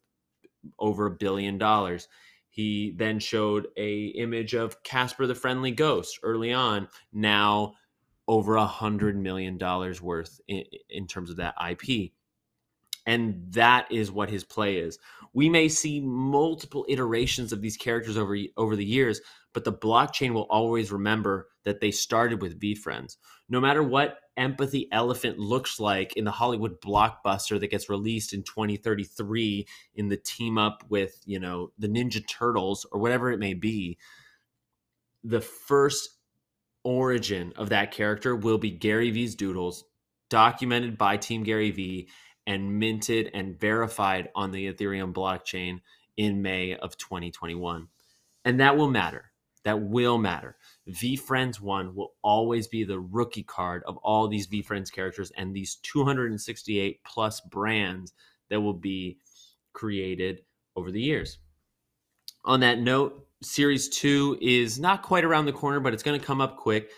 over 0.78 1.06
a 1.06 1.10
billion 1.10 1.58
dollars. 1.58 2.08
He 2.48 2.94
then 2.96 3.18
showed 3.18 3.66
a 3.76 4.06
image 4.06 4.54
of 4.54 4.82
Casper 4.84 5.26
the 5.26 5.34
Friendly 5.34 5.72
Ghost 5.72 6.20
early 6.22 6.52
on, 6.52 6.88
now 7.12 7.74
over 8.28 8.56
a 8.56 8.66
hundred 8.66 9.16
million 9.18 9.58
dollars 9.58 10.00
worth 10.00 10.40
in, 10.46 10.64
in 10.88 11.06
terms 11.06 11.30
of 11.30 11.36
that 11.36 11.54
IP. 11.70 12.12
And 13.06 13.44
that 13.52 13.90
is 13.90 14.10
what 14.10 14.30
his 14.30 14.44
play 14.44 14.76
is. 14.76 14.98
We 15.32 15.48
may 15.48 15.68
see 15.68 16.00
multiple 16.00 16.86
iterations 16.88 17.52
of 17.52 17.60
these 17.60 17.76
characters 17.76 18.16
over 18.16 18.36
over 18.56 18.76
the 18.76 18.84
years, 18.84 19.20
but 19.52 19.64
the 19.64 19.72
blockchain 19.72 20.32
will 20.32 20.46
always 20.48 20.92
remember 20.92 21.48
that 21.64 21.80
they 21.80 21.90
started 21.90 22.40
with 22.40 22.60
V 22.60 22.74
Friends. 22.74 23.18
No 23.48 23.60
matter 23.60 23.82
what 23.82 24.18
Empathy 24.36 24.88
Elephant 24.90 25.38
looks 25.38 25.78
like 25.78 26.16
in 26.16 26.24
the 26.24 26.30
Hollywood 26.30 26.80
blockbuster 26.80 27.60
that 27.60 27.70
gets 27.70 27.88
released 27.88 28.32
in 28.32 28.42
2033 28.42 29.66
in 29.94 30.08
the 30.08 30.16
team 30.16 30.56
up 30.56 30.84
with, 30.88 31.20
you 31.24 31.38
know, 31.38 31.70
the 31.78 31.88
Ninja 31.88 32.26
Turtles 32.26 32.86
or 32.90 33.00
whatever 33.00 33.30
it 33.30 33.38
may 33.38 33.54
be, 33.54 33.98
the 35.22 35.40
first 35.40 36.10
origin 36.84 37.52
of 37.56 37.70
that 37.70 37.92
character 37.92 38.36
will 38.36 38.58
be 38.58 38.70
Gary 38.70 39.10
Vee's 39.10 39.34
doodles 39.34 39.84
documented 40.28 40.98
by 40.98 41.16
Team 41.16 41.42
Gary 41.42 41.70
Vee 41.70 42.08
and 42.46 42.78
minted 42.78 43.30
and 43.34 43.58
verified 43.58 44.28
on 44.34 44.50
the 44.50 44.72
Ethereum 44.72 45.12
blockchain 45.12 45.80
in 46.16 46.42
May 46.42 46.76
of 46.76 46.96
2021. 46.96 47.88
And 48.44 48.60
that 48.60 48.76
will 48.76 48.90
matter. 48.90 49.32
That 49.64 49.80
will 49.80 50.18
matter. 50.18 50.56
VeeFriends 50.90 51.58
1 51.60 51.94
will 51.94 52.12
always 52.22 52.68
be 52.68 52.84
the 52.84 53.00
rookie 53.00 53.42
card 53.42 53.82
of 53.86 53.96
all 53.98 54.28
these 54.28 54.46
VeeFriends 54.46 54.92
characters 54.92 55.32
and 55.36 55.54
these 55.54 55.76
268 55.76 57.02
plus 57.04 57.40
brands 57.40 58.12
that 58.50 58.60
will 58.60 58.74
be 58.74 59.18
created 59.72 60.42
over 60.76 60.90
the 60.90 61.00
years. 61.00 61.38
On 62.44 62.60
that 62.60 62.78
note, 62.78 63.26
Series 63.42 63.88
2 63.88 64.38
is 64.42 64.78
not 64.78 65.02
quite 65.02 65.24
around 65.24 65.46
the 65.46 65.52
corner, 65.52 65.80
but 65.80 65.94
it's 65.94 66.02
going 66.02 66.18
to 66.18 66.26
come 66.26 66.42
up 66.42 66.58
quick. 66.58 66.90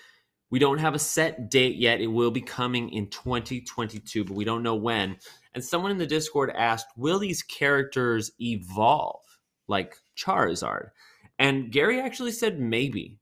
We 0.51 0.59
don't 0.59 0.79
have 0.79 0.95
a 0.95 0.99
set 0.99 1.51
date 1.51 1.77
yet. 1.77 2.01
It 2.01 2.07
will 2.07 2.31
be 2.31 2.41
coming 2.41 2.91
in 2.91 3.09
2022, 3.11 4.25
but 4.25 4.37
we 4.37 4.45
don't 4.45 4.63
know 4.63 4.77
when. 4.77 5.17
And 5.55 5.65
someone 5.65 5.91
in 5.91 5.99
the 5.99 6.07
Discord 6.07 6.53
asked, 6.57 6.87
Will 6.97 7.19
these 7.19 7.43
characters 7.43 8.31
evolve 8.41 9.23
like 9.67 9.97
Charizard? 10.17 10.91
And 11.39 11.73
Gary 11.73 12.01
actually 12.01 12.33
said 12.33 12.61
maybe. 12.61 13.19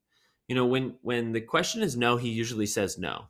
You 0.49 0.55
know, 0.55 0.67
when 0.67 0.97
when 1.01 1.33
the 1.33 1.41
question 1.41 1.83
is 1.83 1.97
no, 1.97 2.17
he 2.17 2.29
usually 2.29 2.67
says 2.67 2.99
no. 2.99 3.27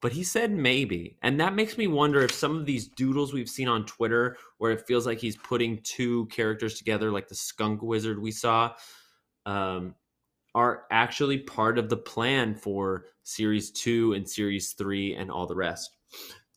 But 0.00 0.12
he 0.12 0.22
said 0.22 0.50
maybe. 0.52 1.18
And 1.22 1.40
that 1.40 1.54
makes 1.54 1.76
me 1.76 1.86
wonder 1.86 2.22
if 2.22 2.32
some 2.32 2.56
of 2.56 2.64
these 2.64 2.88
doodles 2.88 3.34
we've 3.34 3.48
seen 3.48 3.68
on 3.68 3.84
Twitter 3.84 4.36
where 4.58 4.70
it 4.70 4.86
feels 4.86 5.06
like 5.06 5.18
he's 5.18 5.36
putting 5.36 5.80
two 5.82 6.26
characters 6.26 6.78
together 6.78 7.10
like 7.10 7.28
the 7.28 7.34
skunk 7.34 7.82
wizard 7.82 8.22
we 8.22 8.30
saw 8.30 8.72
um, 9.44 9.94
are 10.54 10.84
actually 10.90 11.38
part 11.38 11.78
of 11.78 11.88
the 11.88 11.96
plan 11.96 12.54
for 12.54 13.04
series 13.22 13.70
two 13.70 14.12
and 14.14 14.28
series 14.28 14.72
three 14.72 15.14
and 15.14 15.30
all 15.30 15.46
the 15.46 15.54
rest. 15.54 15.96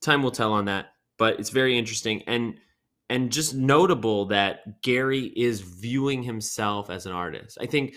Time 0.02 0.24
will 0.24 0.32
tell 0.32 0.54
on 0.54 0.66
that, 0.66 0.88
but 1.18 1.40
it's 1.40 1.50
very 1.50 1.78
interesting 1.78 2.24
and 2.28 2.56
and 3.10 3.32
just 3.32 3.54
notable 3.54 4.26
that 4.26 4.82
Gary 4.82 5.26
is 5.36 5.62
viewing 5.62 6.24
himself 6.24 6.90
as 6.90 7.06
an 7.06 7.12
artist. 7.12 7.58
I 7.62 7.66
think 7.66 7.96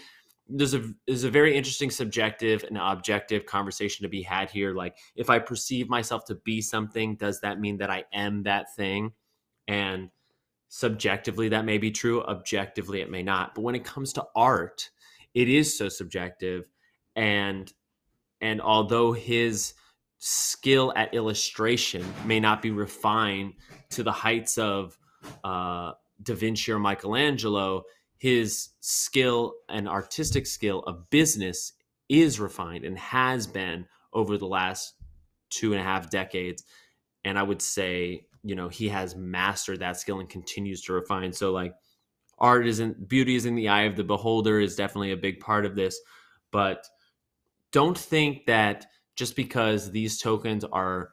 there's 0.48 0.74
a 0.74 0.82
there's 1.06 1.24
a 1.24 1.30
very 1.30 1.56
interesting 1.56 1.90
subjective 1.90 2.64
and 2.64 2.78
objective 2.78 3.46
conversation 3.46 4.04
to 4.04 4.08
be 4.08 4.22
had 4.22 4.50
here. 4.50 4.74
Like, 4.74 4.96
if 5.16 5.30
I 5.30 5.38
perceive 5.38 5.88
myself 5.88 6.24
to 6.26 6.36
be 6.44 6.60
something, 6.60 7.16
does 7.16 7.40
that 7.40 7.60
mean 7.60 7.78
that 7.78 7.90
I 7.90 8.04
am 8.12 8.42
that 8.44 8.74
thing? 8.76 9.12
And 9.66 10.10
subjectively, 10.68 11.48
that 11.48 11.64
may 11.64 11.78
be 11.78 11.90
true. 11.90 12.22
Objectively, 12.22 13.00
it 13.00 13.10
may 13.10 13.22
not. 13.22 13.54
But 13.54 13.62
when 13.62 13.74
it 13.74 13.84
comes 13.84 14.12
to 14.14 14.24
art, 14.36 14.90
it 15.36 15.48
is 15.48 15.76
so 15.76 15.88
subjective 15.88 16.64
and 17.14 17.72
and 18.40 18.60
although 18.60 19.12
his 19.12 19.74
skill 20.18 20.92
at 20.96 21.14
illustration 21.14 22.04
may 22.24 22.40
not 22.40 22.62
be 22.62 22.70
refined 22.70 23.52
to 23.90 24.02
the 24.02 24.12
heights 24.12 24.58
of 24.58 24.98
uh, 25.44 25.92
Da 26.22 26.34
Vinci 26.34 26.72
or 26.72 26.78
Michelangelo, 26.78 27.84
his 28.16 28.70
skill 28.80 29.54
and 29.68 29.88
artistic 29.88 30.46
skill 30.46 30.80
of 30.80 31.08
business 31.10 31.72
is 32.08 32.40
refined 32.40 32.84
and 32.84 32.98
has 32.98 33.46
been 33.46 33.86
over 34.12 34.38
the 34.38 34.46
last 34.46 34.94
two 35.50 35.72
and 35.72 35.80
a 35.80 35.84
half 35.84 36.10
decades. 36.10 36.64
And 37.24 37.38
I 37.38 37.42
would 37.42 37.62
say, 37.62 38.26
you 38.42 38.54
know, 38.54 38.68
he 38.68 38.88
has 38.88 39.16
mastered 39.16 39.80
that 39.80 39.98
skill 39.98 40.20
and 40.20 40.28
continues 40.28 40.82
to 40.82 40.92
refine. 40.92 41.32
So, 41.32 41.52
like, 41.52 41.74
art 42.38 42.66
isn't 42.66 43.08
beauty 43.08 43.36
is 43.36 43.46
in 43.46 43.54
the 43.54 43.68
eye 43.68 43.82
of 43.82 43.96
the 43.96 44.04
beholder 44.04 44.60
is 44.60 44.76
definitely 44.76 45.12
a 45.12 45.16
big 45.16 45.40
part 45.40 45.64
of 45.64 45.74
this. 45.74 45.98
But 46.52 46.86
don't 47.72 47.96
think 47.96 48.46
that 48.46 48.86
just 49.16 49.36
because 49.36 49.90
these 49.90 50.18
tokens 50.18 50.64
are 50.64 51.10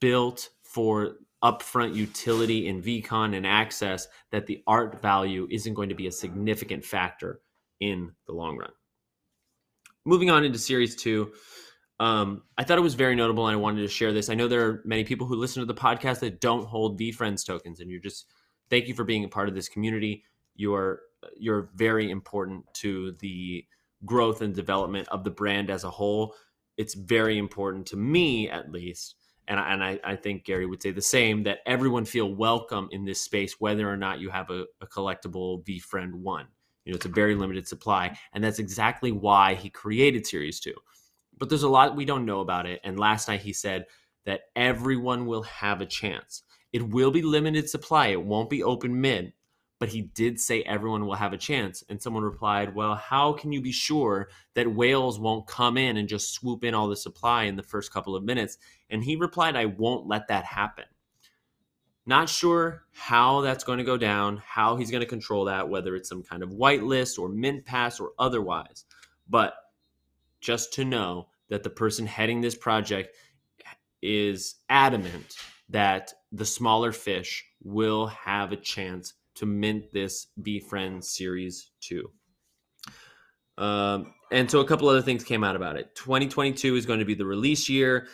built 0.00 0.50
for 0.62 1.16
upfront 1.42 1.94
utility 1.94 2.68
in 2.68 2.82
VeeCon 2.82 3.36
and 3.36 3.46
access, 3.46 4.08
that 4.30 4.46
the 4.46 4.62
art 4.66 5.02
value 5.02 5.46
isn't 5.50 5.74
going 5.74 5.90
to 5.90 5.94
be 5.94 6.06
a 6.06 6.12
significant 6.12 6.84
factor 6.84 7.40
in 7.80 8.12
the 8.26 8.32
long 8.32 8.56
run. 8.56 8.70
Moving 10.06 10.30
on 10.30 10.44
into 10.44 10.58
series 10.58 10.96
two, 10.96 11.32
um, 12.00 12.42
I 12.58 12.64
thought 12.64 12.78
it 12.78 12.82
was 12.82 12.94
very 12.94 13.14
notable 13.14 13.46
and 13.46 13.54
I 13.54 13.60
wanted 13.60 13.82
to 13.82 13.88
share 13.88 14.12
this. 14.12 14.28
I 14.28 14.34
know 14.34 14.48
there 14.48 14.66
are 14.66 14.82
many 14.84 15.04
people 15.04 15.26
who 15.26 15.36
listen 15.36 15.60
to 15.60 15.66
the 15.66 15.74
podcast 15.74 16.20
that 16.20 16.40
don't 16.40 16.66
hold 16.66 16.98
VeeFriends 16.98 17.46
tokens, 17.46 17.80
and 17.80 17.90
you're 17.90 18.00
just 18.00 18.26
thank 18.70 18.88
you 18.88 18.94
for 18.94 19.04
being 19.04 19.24
a 19.24 19.28
part 19.28 19.48
of 19.48 19.54
this 19.54 19.68
community. 19.68 20.24
You 20.56 20.74
are 20.74 21.02
you're 21.36 21.70
very 21.74 22.10
important 22.10 22.64
to 22.74 23.12
the 23.20 23.64
growth 24.04 24.42
and 24.42 24.54
development 24.54 25.08
of 25.08 25.24
the 25.24 25.30
brand 25.30 25.70
as 25.70 25.84
a 25.84 25.90
whole. 25.90 26.34
It's 26.76 26.94
very 26.94 27.38
important 27.38 27.86
to 27.86 27.96
me, 27.96 28.50
at 28.50 28.70
least, 28.70 29.14
and 29.48 29.58
I, 29.58 29.72
and 29.72 29.84
I, 29.84 30.00
I 30.04 30.16
think 30.16 30.44
Gary 30.44 30.66
would 30.66 30.82
say 30.82 30.90
the 30.90 31.00
same 31.00 31.44
that 31.44 31.60
everyone 31.66 32.04
feel 32.04 32.34
welcome 32.34 32.88
in 32.90 33.04
this 33.04 33.20
space, 33.20 33.60
whether 33.60 33.88
or 33.88 33.96
not 33.96 34.20
you 34.20 34.30
have 34.30 34.50
a, 34.50 34.64
a 34.80 34.86
collectible 34.86 35.64
VeeFriend 35.64 36.14
one. 36.14 36.46
You 36.84 36.92
know, 36.92 36.96
it's 36.96 37.06
a 37.06 37.10
very 37.10 37.34
limited 37.34 37.66
supply, 37.66 38.18
and 38.32 38.44
that's 38.44 38.58
exactly 38.58 39.12
why 39.12 39.54
he 39.54 39.70
created 39.70 40.26
Series 40.26 40.60
Two. 40.60 40.74
But 41.38 41.48
there's 41.48 41.62
a 41.62 41.68
lot 41.68 41.96
we 41.96 42.04
don't 42.04 42.26
know 42.26 42.40
about 42.40 42.66
it. 42.66 42.80
And 42.84 42.98
last 42.98 43.28
night 43.28 43.40
he 43.40 43.52
said 43.52 43.86
that 44.24 44.42
everyone 44.54 45.26
will 45.26 45.42
have 45.42 45.80
a 45.80 45.86
chance. 45.86 46.42
It 46.74 46.88
will 46.88 47.12
be 47.12 47.22
limited 47.22 47.70
supply. 47.70 48.08
It 48.08 48.24
won't 48.24 48.50
be 48.50 48.64
open 48.64 49.00
mid, 49.00 49.32
but 49.78 49.90
he 49.90 50.02
did 50.02 50.40
say 50.40 50.62
everyone 50.62 51.06
will 51.06 51.14
have 51.14 51.32
a 51.32 51.38
chance. 51.38 51.84
And 51.88 52.02
someone 52.02 52.24
replied, 52.24 52.74
Well, 52.74 52.96
how 52.96 53.32
can 53.32 53.52
you 53.52 53.62
be 53.62 53.70
sure 53.70 54.28
that 54.54 54.74
whales 54.74 55.20
won't 55.20 55.46
come 55.46 55.78
in 55.78 55.96
and 55.96 56.08
just 56.08 56.34
swoop 56.34 56.64
in 56.64 56.74
all 56.74 56.88
the 56.88 56.96
supply 56.96 57.44
in 57.44 57.54
the 57.54 57.62
first 57.62 57.92
couple 57.92 58.16
of 58.16 58.24
minutes? 58.24 58.58
And 58.90 59.04
he 59.04 59.14
replied, 59.14 59.54
I 59.54 59.66
won't 59.66 60.08
let 60.08 60.26
that 60.26 60.44
happen. 60.44 60.86
Not 62.06 62.28
sure 62.28 62.82
how 62.90 63.40
that's 63.42 63.62
going 63.62 63.78
to 63.78 63.84
go 63.84 63.96
down, 63.96 64.42
how 64.44 64.74
he's 64.74 64.90
going 64.90 65.00
to 65.00 65.06
control 65.06 65.44
that, 65.44 65.68
whether 65.68 65.94
it's 65.94 66.08
some 66.08 66.24
kind 66.24 66.42
of 66.42 66.50
whitelist 66.50 67.20
or 67.20 67.28
mint 67.28 67.64
pass 67.64 68.00
or 68.00 68.10
otherwise. 68.18 68.84
But 69.30 69.54
just 70.40 70.72
to 70.72 70.84
know 70.84 71.28
that 71.50 71.62
the 71.62 71.70
person 71.70 72.04
heading 72.04 72.40
this 72.40 72.56
project 72.56 73.14
is 74.02 74.56
adamant 74.68 75.36
that 75.68 76.12
the 76.32 76.44
smaller 76.44 76.92
fish 76.92 77.44
will 77.62 78.06
have 78.06 78.52
a 78.52 78.56
chance 78.56 79.14
to 79.36 79.46
mint 79.46 79.92
this 79.92 80.28
VeeFriend 80.40 81.04
Series 81.04 81.70
2. 81.80 82.10
Um, 83.56 84.14
and 84.30 84.50
so 84.50 84.60
a 84.60 84.66
couple 84.66 84.88
other 84.88 85.02
things 85.02 85.24
came 85.24 85.44
out 85.44 85.56
about 85.56 85.76
it. 85.76 85.94
2022 85.94 86.76
is 86.76 86.86
going 86.86 86.98
to 86.98 87.04
be 87.04 87.14
the 87.14 87.26
release 87.26 87.68
year. 87.68 88.08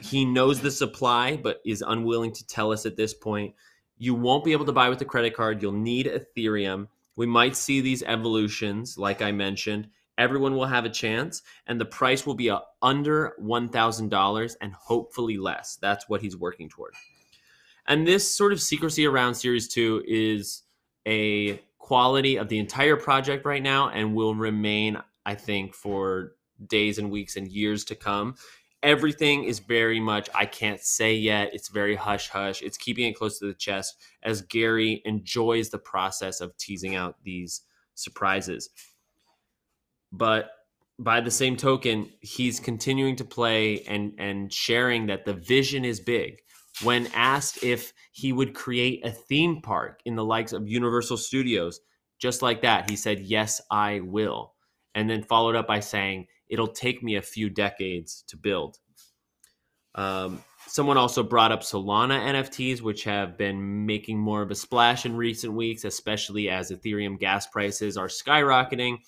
He 0.00 0.24
knows 0.24 0.60
the 0.60 0.70
supply, 0.70 1.36
but 1.36 1.60
is 1.64 1.82
unwilling 1.86 2.32
to 2.32 2.46
tell 2.46 2.72
us 2.72 2.84
at 2.84 2.96
this 2.96 3.14
point. 3.14 3.54
You 3.96 4.14
won't 4.14 4.44
be 4.44 4.52
able 4.52 4.66
to 4.66 4.72
buy 4.72 4.88
with 4.88 5.00
a 5.00 5.06
credit 5.06 5.34
card. 5.34 5.62
You'll 5.62 5.72
need 5.72 6.06
Ethereum. 6.06 6.88
We 7.16 7.26
might 7.26 7.56
see 7.56 7.80
these 7.80 8.02
evolutions, 8.02 8.98
like 8.98 9.22
I 9.22 9.32
mentioned. 9.32 9.88
Everyone 10.16 10.54
will 10.54 10.66
have 10.66 10.84
a 10.84 10.90
chance, 10.90 11.42
and 11.66 11.80
the 11.80 11.84
price 11.84 12.24
will 12.24 12.34
be 12.34 12.48
a, 12.48 12.60
under 12.80 13.32
$1,000 13.42 14.56
and 14.60 14.72
hopefully 14.72 15.36
less. 15.36 15.76
That's 15.80 16.08
what 16.08 16.22
he's 16.22 16.36
working 16.36 16.68
toward. 16.68 16.94
And 17.86 18.06
this 18.06 18.34
sort 18.34 18.52
of 18.52 18.60
secrecy 18.60 19.06
around 19.06 19.34
Series 19.34 19.68
2 19.68 20.04
is 20.06 20.62
a 21.06 21.60
quality 21.78 22.36
of 22.36 22.48
the 22.48 22.58
entire 22.58 22.96
project 22.96 23.44
right 23.44 23.62
now 23.62 23.90
and 23.90 24.14
will 24.14 24.34
remain, 24.34 24.98
I 25.26 25.34
think, 25.34 25.74
for 25.74 26.32
days 26.66 26.98
and 26.98 27.10
weeks 27.10 27.36
and 27.36 27.48
years 27.48 27.84
to 27.84 27.94
come. 27.94 28.36
Everything 28.82 29.44
is 29.44 29.58
very 29.58 30.00
much, 30.00 30.28
I 30.34 30.46
can't 30.46 30.80
say 30.80 31.14
yet. 31.14 31.52
It's 31.52 31.68
very 31.68 31.96
hush 31.96 32.28
hush. 32.28 32.62
It's 32.62 32.76
keeping 32.76 33.06
it 33.06 33.16
close 33.16 33.38
to 33.38 33.46
the 33.46 33.54
chest 33.54 33.96
as 34.22 34.42
Gary 34.42 35.02
enjoys 35.04 35.70
the 35.70 35.78
process 35.78 36.40
of 36.40 36.56
teasing 36.56 36.94
out 36.94 37.16
these 37.22 37.62
surprises. 37.94 38.70
But 40.16 40.50
by 40.98 41.20
the 41.20 41.30
same 41.30 41.56
token, 41.56 42.10
he's 42.20 42.60
continuing 42.60 43.16
to 43.16 43.24
play 43.24 43.82
and 43.82 44.12
and 44.18 44.52
sharing 44.52 45.06
that 45.06 45.24
the 45.24 45.34
vision 45.34 45.84
is 45.84 46.00
big 46.00 46.38
when 46.82 47.06
asked 47.14 47.62
if 47.62 47.92
he 48.12 48.32
would 48.32 48.54
create 48.54 49.04
a 49.06 49.10
theme 49.10 49.60
park 49.62 50.00
in 50.04 50.16
the 50.16 50.24
likes 50.24 50.52
of 50.52 50.68
Universal 50.68 51.18
Studios, 51.18 51.80
just 52.18 52.42
like 52.42 52.62
that, 52.62 52.90
he 52.90 52.96
said, 52.96 53.20
Yes, 53.20 53.60
I 53.70 54.00
will. 54.00 54.54
And 54.94 55.08
then 55.08 55.22
followed 55.22 55.56
up 55.56 55.66
by 55.66 55.80
saying, 55.80 56.26
It'll 56.48 56.68
take 56.68 57.02
me 57.02 57.16
a 57.16 57.22
few 57.22 57.48
decades 57.48 58.24
to 58.28 58.36
build. 58.36 58.78
Um, 59.94 60.42
someone 60.66 60.96
also 60.96 61.22
brought 61.22 61.52
up 61.52 61.62
Solana 61.62 62.18
NFTs, 62.20 62.80
which 62.80 63.04
have 63.04 63.38
been 63.38 63.86
making 63.86 64.18
more 64.18 64.42
of 64.42 64.50
a 64.50 64.56
splash 64.56 65.06
in 65.06 65.16
recent 65.16 65.52
weeks, 65.52 65.84
especially 65.84 66.48
as 66.48 66.70
Ethereum 66.70 67.18
gas 67.18 67.46
prices 67.46 67.96
are 67.96 68.08
skyrocketing. 68.08 68.98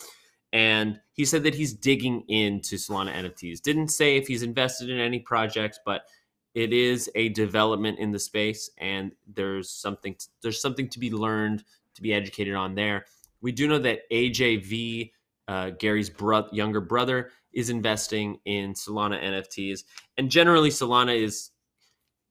And 0.53 1.01
he 1.13 1.25
said 1.25 1.43
that 1.45 1.55
he's 1.55 1.75
digging 1.75 2.23
into 2.29 2.77
Solana 2.77 3.13
NFTs. 3.13 3.61
Didn't 3.61 3.89
say 3.89 4.17
if 4.17 4.27
he's 4.27 4.43
invested 4.43 4.89
in 4.89 4.99
any 4.99 5.19
projects, 5.19 5.79
but 5.85 6.03
it 6.57 6.73
is 6.73 7.11
a 7.15 7.29
development 7.29 7.99
in 7.99 8.11
the 8.11 8.19
space 8.19 8.71
and 8.79 9.13
there's 9.35 9.71
something 9.71 10.15
to, 10.15 10.27
there's 10.43 10.61
something 10.61 10.89
to 10.89 10.99
be 10.99 11.11
learned 11.11 11.63
to 11.95 12.03
be 12.03 12.15
educated 12.15 12.55
on 12.55 12.75
there. 12.75 13.05
We 13.43 13.53
do 13.53 13.69
know 13.69 13.79
that 13.79 14.11
ajv 14.11 15.13
uh, 15.49 15.71
gary's 15.79 16.09
bro- 16.09 16.49
younger 16.53 16.81
brother 16.81 17.31
is 17.53 17.69
investing 17.69 18.39
in 18.47 18.73
solana 18.73 19.23
nfts 19.23 19.85
and 20.17 20.31
generally 20.31 20.71
solana 20.71 21.23
is 21.23 21.51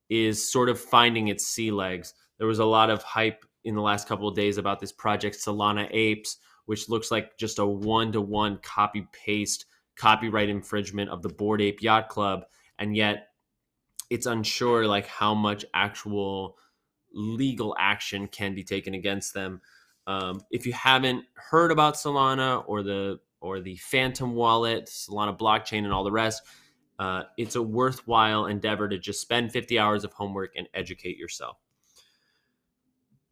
is 0.10 0.51
sort 0.51 0.69
of 0.69 0.80
finding 0.80 1.28
its 1.28 1.45
sea 1.45 1.69
legs. 1.69 2.15
There 2.39 2.47
was 2.47 2.60
a 2.60 2.65
lot 2.65 2.89
of 2.89 3.04
hype 3.04 3.45
in 3.63 3.75
the 3.75 3.82
last 3.82 4.08
couple 4.08 4.28
of 4.28 4.36
days 4.36 4.58
about 4.58 4.80
this 4.80 4.91
project 4.91 5.36
solana 5.36 5.88
apes 5.91 6.38
which 6.65 6.89
looks 6.89 7.12
like 7.12 7.38
just 7.38 7.60
a 7.60 7.65
one-to-one 7.65 8.60
copy 8.62 9.08
paste 9.12 9.65
copyright 9.95 10.49
infringement 10.49 11.10
of 11.10 11.21
the 11.21 11.30
Bored 11.30 11.62
Ape 11.62 11.82
Yacht 11.82 12.10
Club 12.10 12.45
and 12.78 12.95
yet 12.95 13.30
it's 14.10 14.25
unsure 14.25 14.88
like 14.88 15.08
how 15.08 15.34
much 15.34 15.65
actual 15.73 16.58
legal 17.13 17.75
action 17.80 18.28
can 18.28 18.54
be 18.54 18.63
taken 18.63 18.93
against 18.93 19.34
them. 19.34 19.62
Um, 20.06 20.41
if 20.51 20.67
you 20.67 20.73
haven't 20.73 21.25
heard 21.34 21.71
about 21.71 21.95
Solana 21.95 22.63
or 22.67 22.84
the 22.84 23.19
or 23.41 23.60
the 23.60 23.78
Phantom 23.78 24.34
Wallet, 24.34 24.88
Solana 24.88 25.38
blockchain, 25.38 25.80
and 25.84 25.93
all 25.93 26.04
the 26.04 26.12
rest, 26.12 26.43
uh, 26.99 27.23
it's 27.38 27.56
a 27.56 27.62
worthwhile 27.62 28.45
endeavor 28.45 28.88
to 28.89 28.97
just 28.97 29.21
spend 29.21 29.51
50 29.51 29.78
hours 29.80 30.04
of 30.04 30.13
homework 30.13 30.51
and 30.56 30.67
educate 30.73 31.17
yourself. 31.17 31.58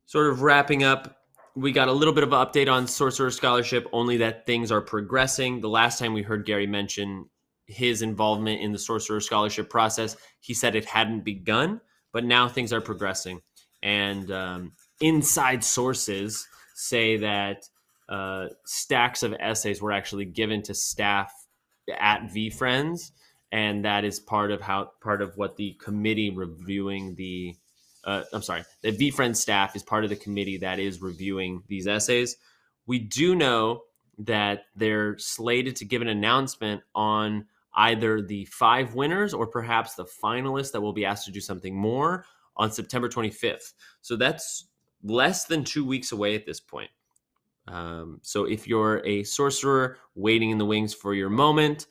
Sort 0.05 0.27
of 0.27 0.41
wrapping 0.41 0.83
up, 0.83 1.22
we 1.55 1.71
got 1.71 1.87
a 1.87 1.91
little 1.91 2.13
bit 2.13 2.23
of 2.23 2.33
an 2.33 2.45
update 2.45 2.71
on 2.71 2.87
Sorcerer 2.87 3.29
Scholarship, 3.29 3.87
only 3.91 4.17
that 4.17 4.45
things 4.45 4.71
are 4.71 4.81
progressing. 4.81 5.61
The 5.61 5.69
last 5.69 5.99
time 5.99 6.13
we 6.13 6.23
heard 6.23 6.45
Gary 6.45 6.65
mention 6.65 7.29
his 7.67 8.01
involvement 8.01 8.61
in 8.61 8.71
the 8.71 8.79
Sorcerer 8.79 9.19
Scholarship 9.19 9.69
process. 9.69 10.17
He 10.39 10.53
said 10.53 10.75
it 10.75 10.85
hadn't 10.85 11.21
begun, 11.21 11.79
but 12.11 12.23
now 12.25 12.47
things 12.47 12.73
are 12.73 12.81
progressing. 12.81 13.41
And 13.83 14.31
um, 14.31 14.71
inside 14.99 15.63
sources 15.63 16.47
say 16.73 17.17
that 17.17 17.65
uh, 18.09 18.47
stacks 18.65 19.21
of 19.21 19.33
essays 19.39 19.81
were 19.81 19.91
actually 19.91 20.25
given 20.25 20.61
to 20.63 20.73
staff 20.73 21.31
at 21.99 22.31
V 22.31 22.49
Friends, 22.49 23.11
and 23.51 23.85
that 23.85 24.03
is 24.03 24.19
part 24.19 24.51
of 24.51 24.61
how 24.61 24.91
part 25.01 25.21
of 25.21 25.37
what 25.37 25.55
the 25.55 25.73
committee 25.79 26.31
reviewing 26.31 27.15
the. 27.15 27.55
Uh, 28.03 28.23
I'm 28.33 28.41
sorry, 28.41 28.63
the 28.81 28.91
VeeFriends 28.91 29.37
staff 29.37 29.75
is 29.75 29.83
part 29.83 30.03
of 30.03 30.09
the 30.09 30.15
committee 30.15 30.57
that 30.57 30.79
is 30.79 31.01
reviewing 31.01 31.63
these 31.67 31.87
essays. 31.87 32.35
We 32.85 32.99
do 32.99 33.35
know 33.35 33.83
that 34.19 34.65
they're 34.75 35.17
slated 35.17 35.75
to 35.77 35.85
give 35.85 36.01
an 36.01 36.09
announcement 36.09 36.81
on 36.93 37.45
either 37.75 38.21
the 38.21 38.45
five 38.45 38.93
winners 38.93 39.33
or 39.33 39.47
perhaps 39.47 39.95
the 39.95 40.05
finalists 40.05 40.71
that 40.71 40.81
will 40.81 40.93
be 40.93 41.05
asked 41.05 41.25
to 41.25 41.31
do 41.31 41.39
something 41.39 41.75
more 41.75 42.25
on 42.55 42.71
September 42.71 43.09
25th. 43.09 43.73
So 44.01 44.15
that's 44.15 44.65
less 45.03 45.45
than 45.45 45.63
two 45.63 45.85
weeks 45.85 46.11
away 46.11 46.35
at 46.35 46.45
this 46.45 46.59
point. 46.59 46.91
Um, 47.67 48.19
so 48.21 48.45
if 48.45 48.67
you're 48.67 49.05
a 49.05 49.23
sorcerer 49.23 49.97
waiting 50.15 50.51
in 50.51 50.57
the 50.57 50.65
wings 50.65 50.93
for 50.93 51.13
your 51.13 51.29
moment, 51.29 51.87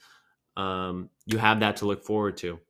um, 0.57 1.09
you 1.27 1.39
have 1.39 1.61
that 1.61 1.79
to 1.79 1.87
look 1.87 2.05
forward 2.05 2.37
to. 2.39 2.61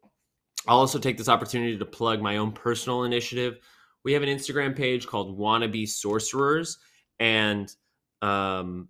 I'll 0.67 0.79
also 0.79 0.99
take 0.99 1.19
this 1.19 1.29
opportunity 1.29 1.77
to 1.77 1.85
plug 1.85 2.21
my 2.21 2.37
own 2.37 2.53
personal 2.53 3.05
initiative, 3.05 3.59
we 4.05 4.13
have 4.13 4.23
an 4.23 4.29
Instagram 4.29 4.77
page 4.77 5.07
called 5.07 5.39
Wannabe 5.39 5.89
Sorcerers, 5.89 6.79
and 7.21 7.73
um, 8.21 8.89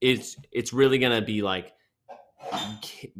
it's 0.00 0.36
it's 0.52 0.72
really 0.72 0.98
gonna 0.98 1.22
be 1.22 1.42
like 1.42 1.72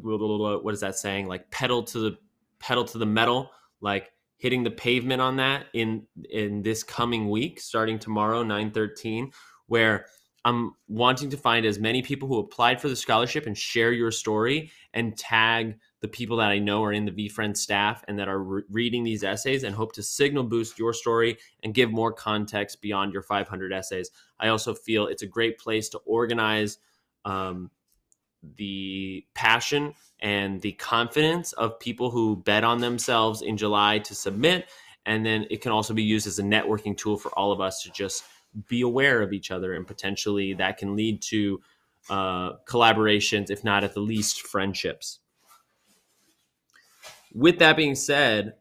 what 0.03 0.75
is 0.75 0.81
that 0.81 0.97
saying? 0.97 1.29
Like 1.29 1.51
pedal 1.51 1.83
to 1.85 1.99
the 1.99 2.19
pedal 2.59 2.85
to 2.85 2.99
the 2.99 3.07
metal, 3.07 3.51
like 3.81 4.13
hitting 4.39 4.65
the 4.65 4.71
pavement 4.71 5.21
on 5.21 5.37
that 5.37 5.67
in 5.73 6.07
in 6.31 6.63
this 6.63 6.83
coming 6.83 7.31
week, 7.31 7.61
starting 7.61 7.99
tomorrow, 7.99 8.43
nine 8.43 8.71
thirteen, 8.71 9.31
where 9.67 10.07
I'm 10.45 10.73
wanting 10.89 11.31
to 11.31 11.37
find 11.37 11.67
as 11.67 11.79
many 11.79 12.01
people 12.03 12.27
who 12.27 12.39
applied 12.39 12.81
for 12.81 12.89
the 12.89 12.97
scholarship 12.97 13.47
and 13.47 13.57
share 13.57 13.93
your 13.93 14.11
story 14.11 14.71
and 14.95 15.17
tag 15.17 15.79
the 16.01 16.09
people 16.09 16.39
that 16.39 16.51
I 16.51 16.59
know 16.59 16.83
are 16.83 16.93
in 16.93 17.05
the 17.05 17.13
VFriend 17.29 17.57
staff 17.57 18.03
and 18.09 18.19
that 18.19 18.29
are 18.29 18.43
re- 18.43 18.63
reading 18.71 19.05
these 19.05 19.23
essays 19.23 19.65
and 19.65 19.75
hope 19.75 19.93
to 19.95 20.03
signal 20.03 20.45
boost 20.45 20.79
your 20.79 20.93
story 20.93 21.39
and 21.63 21.75
give 21.75 21.91
more 21.91 22.13
context 22.13 22.81
beyond 22.81 23.13
your 23.13 23.23
500 23.23 23.73
essays. 23.73 24.11
I 24.39 24.49
also 24.49 24.75
feel 24.75 25.07
it's 25.07 25.23
a 25.23 25.27
great 25.27 25.59
place 25.59 25.89
to 25.91 25.99
organize 25.99 26.79
um, 27.25 27.71
the 28.57 29.25
passion 29.35 29.95
and 30.21 30.61
the 30.63 30.73
confidence 30.73 31.53
of 31.53 31.79
people 31.79 32.11
who 32.11 32.37
bet 32.37 32.65
on 32.65 32.81
themselves 32.81 33.43
in 33.43 33.57
July 33.57 33.99
to 33.99 34.15
submit. 34.15 34.71
And 35.05 35.25
then 35.25 35.47
it 35.51 35.61
can 35.61 35.73
also 35.73 35.93
be 35.93 36.03
used 36.03 36.27
as 36.27 36.39
a 36.39 36.43
networking 36.43 36.97
tool 36.97 37.19
for 37.19 37.31
all 37.39 37.53
of 37.53 37.61
us 37.61 37.83
to 37.83 37.91
just 37.91 38.25
be 38.69 38.81
aware 38.81 39.21
of 39.23 39.33
each 39.33 39.51
other. 39.51 39.75
And 39.75 39.87
potentially 39.87 40.55
that 40.55 40.79
can 40.79 40.97
lead 40.97 41.21
to 41.23 41.61
uh, 42.09 42.53
collaborations, 42.67 43.51
if 43.51 43.63
not 43.63 43.85
at 43.85 43.95
the 43.95 44.01
least 44.01 44.43
friendships. 44.43 45.21
With 47.35 47.59
that 47.61 47.77
being 47.77 47.95
said, 47.95 48.55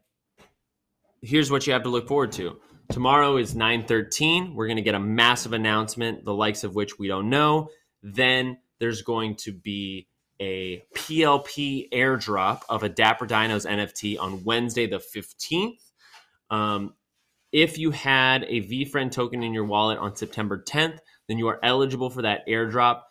here's 1.22 1.50
what 1.50 1.66
you 1.66 1.72
have 1.72 1.82
to 1.82 1.88
look 1.88 2.08
forward 2.08 2.32
to. 2.32 2.60
Tomorrow 2.90 3.36
is 3.36 3.54
9:13. 3.54 4.54
We're 4.54 4.66
going 4.66 4.76
to 4.76 4.82
get 4.82 4.94
a 4.94 5.00
massive 5.00 5.52
announcement, 5.52 6.24
the 6.24 6.34
likes 6.34 6.64
of 6.64 6.74
which 6.74 6.98
we 6.98 7.08
don't 7.08 7.30
know. 7.30 7.68
Then 8.02 8.58
there's 8.78 9.02
going 9.02 9.36
to 9.36 9.52
be 9.52 10.08
a 10.40 10.82
PLP 10.96 11.90
airdrop 11.92 12.62
of 12.68 12.82
a 12.82 12.88
Dapper 12.88 13.26
Dinos 13.26 13.66
NFT 13.66 14.18
on 14.18 14.42
Wednesday, 14.42 14.86
the 14.86 14.98
15th. 14.98 15.78
Um, 16.50 16.94
if 17.52 17.78
you 17.78 17.90
had 17.90 18.44
a 18.44 18.62
VFriend 18.62 19.12
token 19.12 19.42
in 19.42 19.52
your 19.52 19.64
wallet 19.64 19.98
on 19.98 20.16
September 20.16 20.62
10th, 20.62 20.98
then 21.28 21.38
you 21.38 21.48
are 21.48 21.60
eligible 21.62 22.10
for 22.10 22.22
that 22.22 22.46
airdrop. 22.48 23.02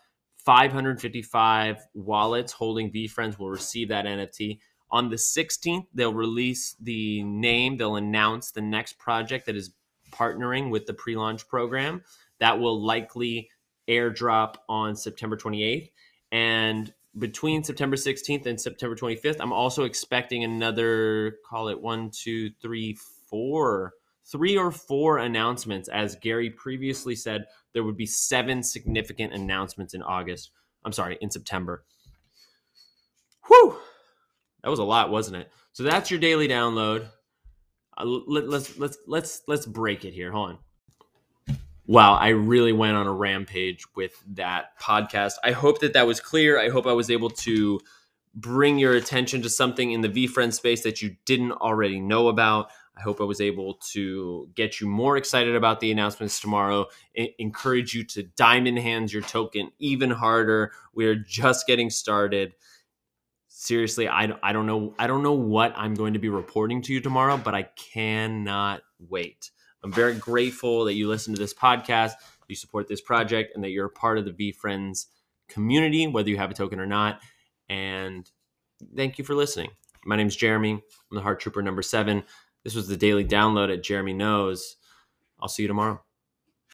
555 0.45 1.77
wallets 1.93 2.53
holding 2.53 2.91
VFriends 2.91 3.37
will 3.37 3.49
receive 3.49 3.89
that 3.89 4.05
NFT. 4.05 4.59
On 4.91 5.09
the 5.09 5.15
16th, 5.15 5.85
they'll 5.93 6.13
release 6.13 6.75
the 6.79 7.23
name, 7.23 7.77
they'll 7.77 7.95
announce 7.95 8.51
the 8.51 8.61
next 8.61 8.97
project 8.97 9.45
that 9.45 9.55
is 9.55 9.71
partnering 10.11 10.69
with 10.69 10.85
the 10.85 10.93
pre 10.93 11.15
launch 11.15 11.47
program. 11.47 12.03
That 12.39 12.59
will 12.59 12.81
likely 12.83 13.49
airdrop 13.87 14.55
on 14.67 14.95
September 14.95 15.35
28th. 15.35 15.91
And 16.31 16.93
between 17.17 17.63
September 17.63 17.95
16th 17.95 18.45
and 18.45 18.59
September 18.59 18.95
25th, 18.95 19.37
I'm 19.39 19.51
also 19.51 19.83
expecting 19.83 20.43
another, 20.43 21.37
call 21.47 21.69
it 21.69 21.81
one, 21.81 22.11
two, 22.11 22.51
three, 22.61 22.97
four, 23.29 23.93
three 24.25 24.57
or 24.57 24.71
four 24.71 25.17
announcements. 25.17 25.89
As 25.89 26.15
Gary 26.15 26.49
previously 26.49 27.15
said, 27.15 27.45
there 27.73 27.83
would 27.83 27.97
be 27.97 28.05
seven 28.05 28.63
significant 28.63 29.33
announcements 29.33 29.93
in 29.93 30.03
August. 30.03 30.51
I'm 30.85 30.93
sorry, 30.93 31.17
in 31.19 31.31
September. 31.31 31.83
Whew! 33.47 33.77
That 34.63 34.69
was 34.69 34.79
a 34.79 34.83
lot, 34.83 35.09
wasn't 35.09 35.37
it? 35.37 35.51
So 35.73 35.83
that's 35.83 36.11
your 36.11 36.19
daily 36.19 36.47
download. 36.47 37.07
Uh, 37.97 38.05
let, 38.05 38.49
let's 38.49 38.77
let's 38.77 38.97
let's 39.07 39.41
let's 39.47 39.65
break 39.65 40.05
it 40.05 40.13
here. 40.13 40.31
Hold 40.31 40.49
on 40.51 40.57
wow, 41.89 42.13
I 42.13 42.29
really 42.29 42.71
went 42.71 42.95
on 42.95 43.07
a 43.07 43.11
rampage 43.11 43.83
with 43.95 44.13
that 44.35 44.79
podcast. 44.79 45.33
I 45.43 45.53
hope 45.53 45.79
that 45.79 45.93
that 45.93 46.05
was 46.05 46.21
clear. 46.21 46.59
I 46.59 46.69
hope 46.69 46.85
I 46.85 46.93
was 46.93 47.09
able 47.09 47.31
to 47.31 47.79
bring 48.35 48.77
your 48.77 48.93
attention 48.93 49.41
to 49.41 49.49
something 49.49 49.91
in 49.91 50.01
the 50.01 50.07
VFriend 50.07 50.53
space 50.53 50.83
that 50.83 51.01
you 51.01 51.15
didn't 51.25 51.53
already 51.53 51.99
know 51.99 52.27
about. 52.27 52.69
I 52.95 53.01
hope 53.01 53.19
I 53.19 53.23
was 53.23 53.41
able 53.41 53.79
to 53.93 54.47
get 54.53 54.79
you 54.79 54.87
more 54.87 55.17
excited 55.17 55.55
about 55.55 55.79
the 55.79 55.91
announcements 55.91 56.39
tomorrow, 56.39 56.85
I- 57.17 57.33
encourage 57.39 57.95
you 57.95 58.03
to 58.03 58.21
diamond 58.21 58.77
hands 58.77 59.11
your 59.11 59.23
token 59.23 59.71
even 59.79 60.11
harder. 60.11 60.71
We 60.93 61.07
are 61.07 61.15
just 61.15 61.65
getting 61.65 61.89
started. 61.89 62.53
Seriously, 63.61 64.07
I, 64.07 64.33
I 64.41 64.53
don't 64.53 64.65
know 64.65 64.95
I 64.97 65.05
don't 65.05 65.21
know 65.21 65.33
what 65.33 65.73
I'm 65.75 65.93
going 65.93 66.13
to 66.13 66.19
be 66.19 66.29
reporting 66.29 66.81
to 66.83 66.93
you 66.93 67.01
tomorrow, 67.01 67.35
but 67.35 67.53
I 67.53 67.63
cannot 67.63 68.83
wait. 68.99 69.51
I'm 69.83 69.91
very 69.91 70.15
grateful 70.15 70.85
that 70.85 70.93
you 70.93 71.09
listen 71.09 71.33
to 71.33 71.39
this 71.41 71.53
podcast, 71.53 72.13
you 72.47 72.55
support 72.55 72.87
this 72.87 73.01
project, 73.01 73.51
and 73.53 73.63
that 73.65 73.71
you're 73.71 73.87
a 73.87 73.89
part 73.89 74.17
of 74.17 74.23
the 74.23 74.31
VFriends 74.31 75.07
community, 75.49 76.07
whether 76.07 76.29
you 76.29 76.37
have 76.37 76.51
a 76.51 76.53
token 76.53 76.79
or 76.79 76.85
not. 76.85 77.19
And 77.67 78.31
thank 78.95 79.19
you 79.19 79.25
for 79.25 79.35
listening. 79.35 79.71
My 80.05 80.15
name 80.15 80.27
is 80.27 80.37
Jeremy. 80.37 80.71
I'm 80.71 81.15
the 81.17 81.21
Heart 81.21 81.41
Trooper 81.41 81.61
number 81.61 81.81
seven. 81.81 82.23
This 82.63 82.75
was 82.75 82.87
the 82.87 82.95
daily 82.95 83.25
download 83.25 83.73
at 83.73 83.83
Jeremy 83.83 84.13
Knows. 84.13 84.77
I'll 85.37 85.49
see 85.49 85.63
you 85.63 85.67
tomorrow. 85.67 86.01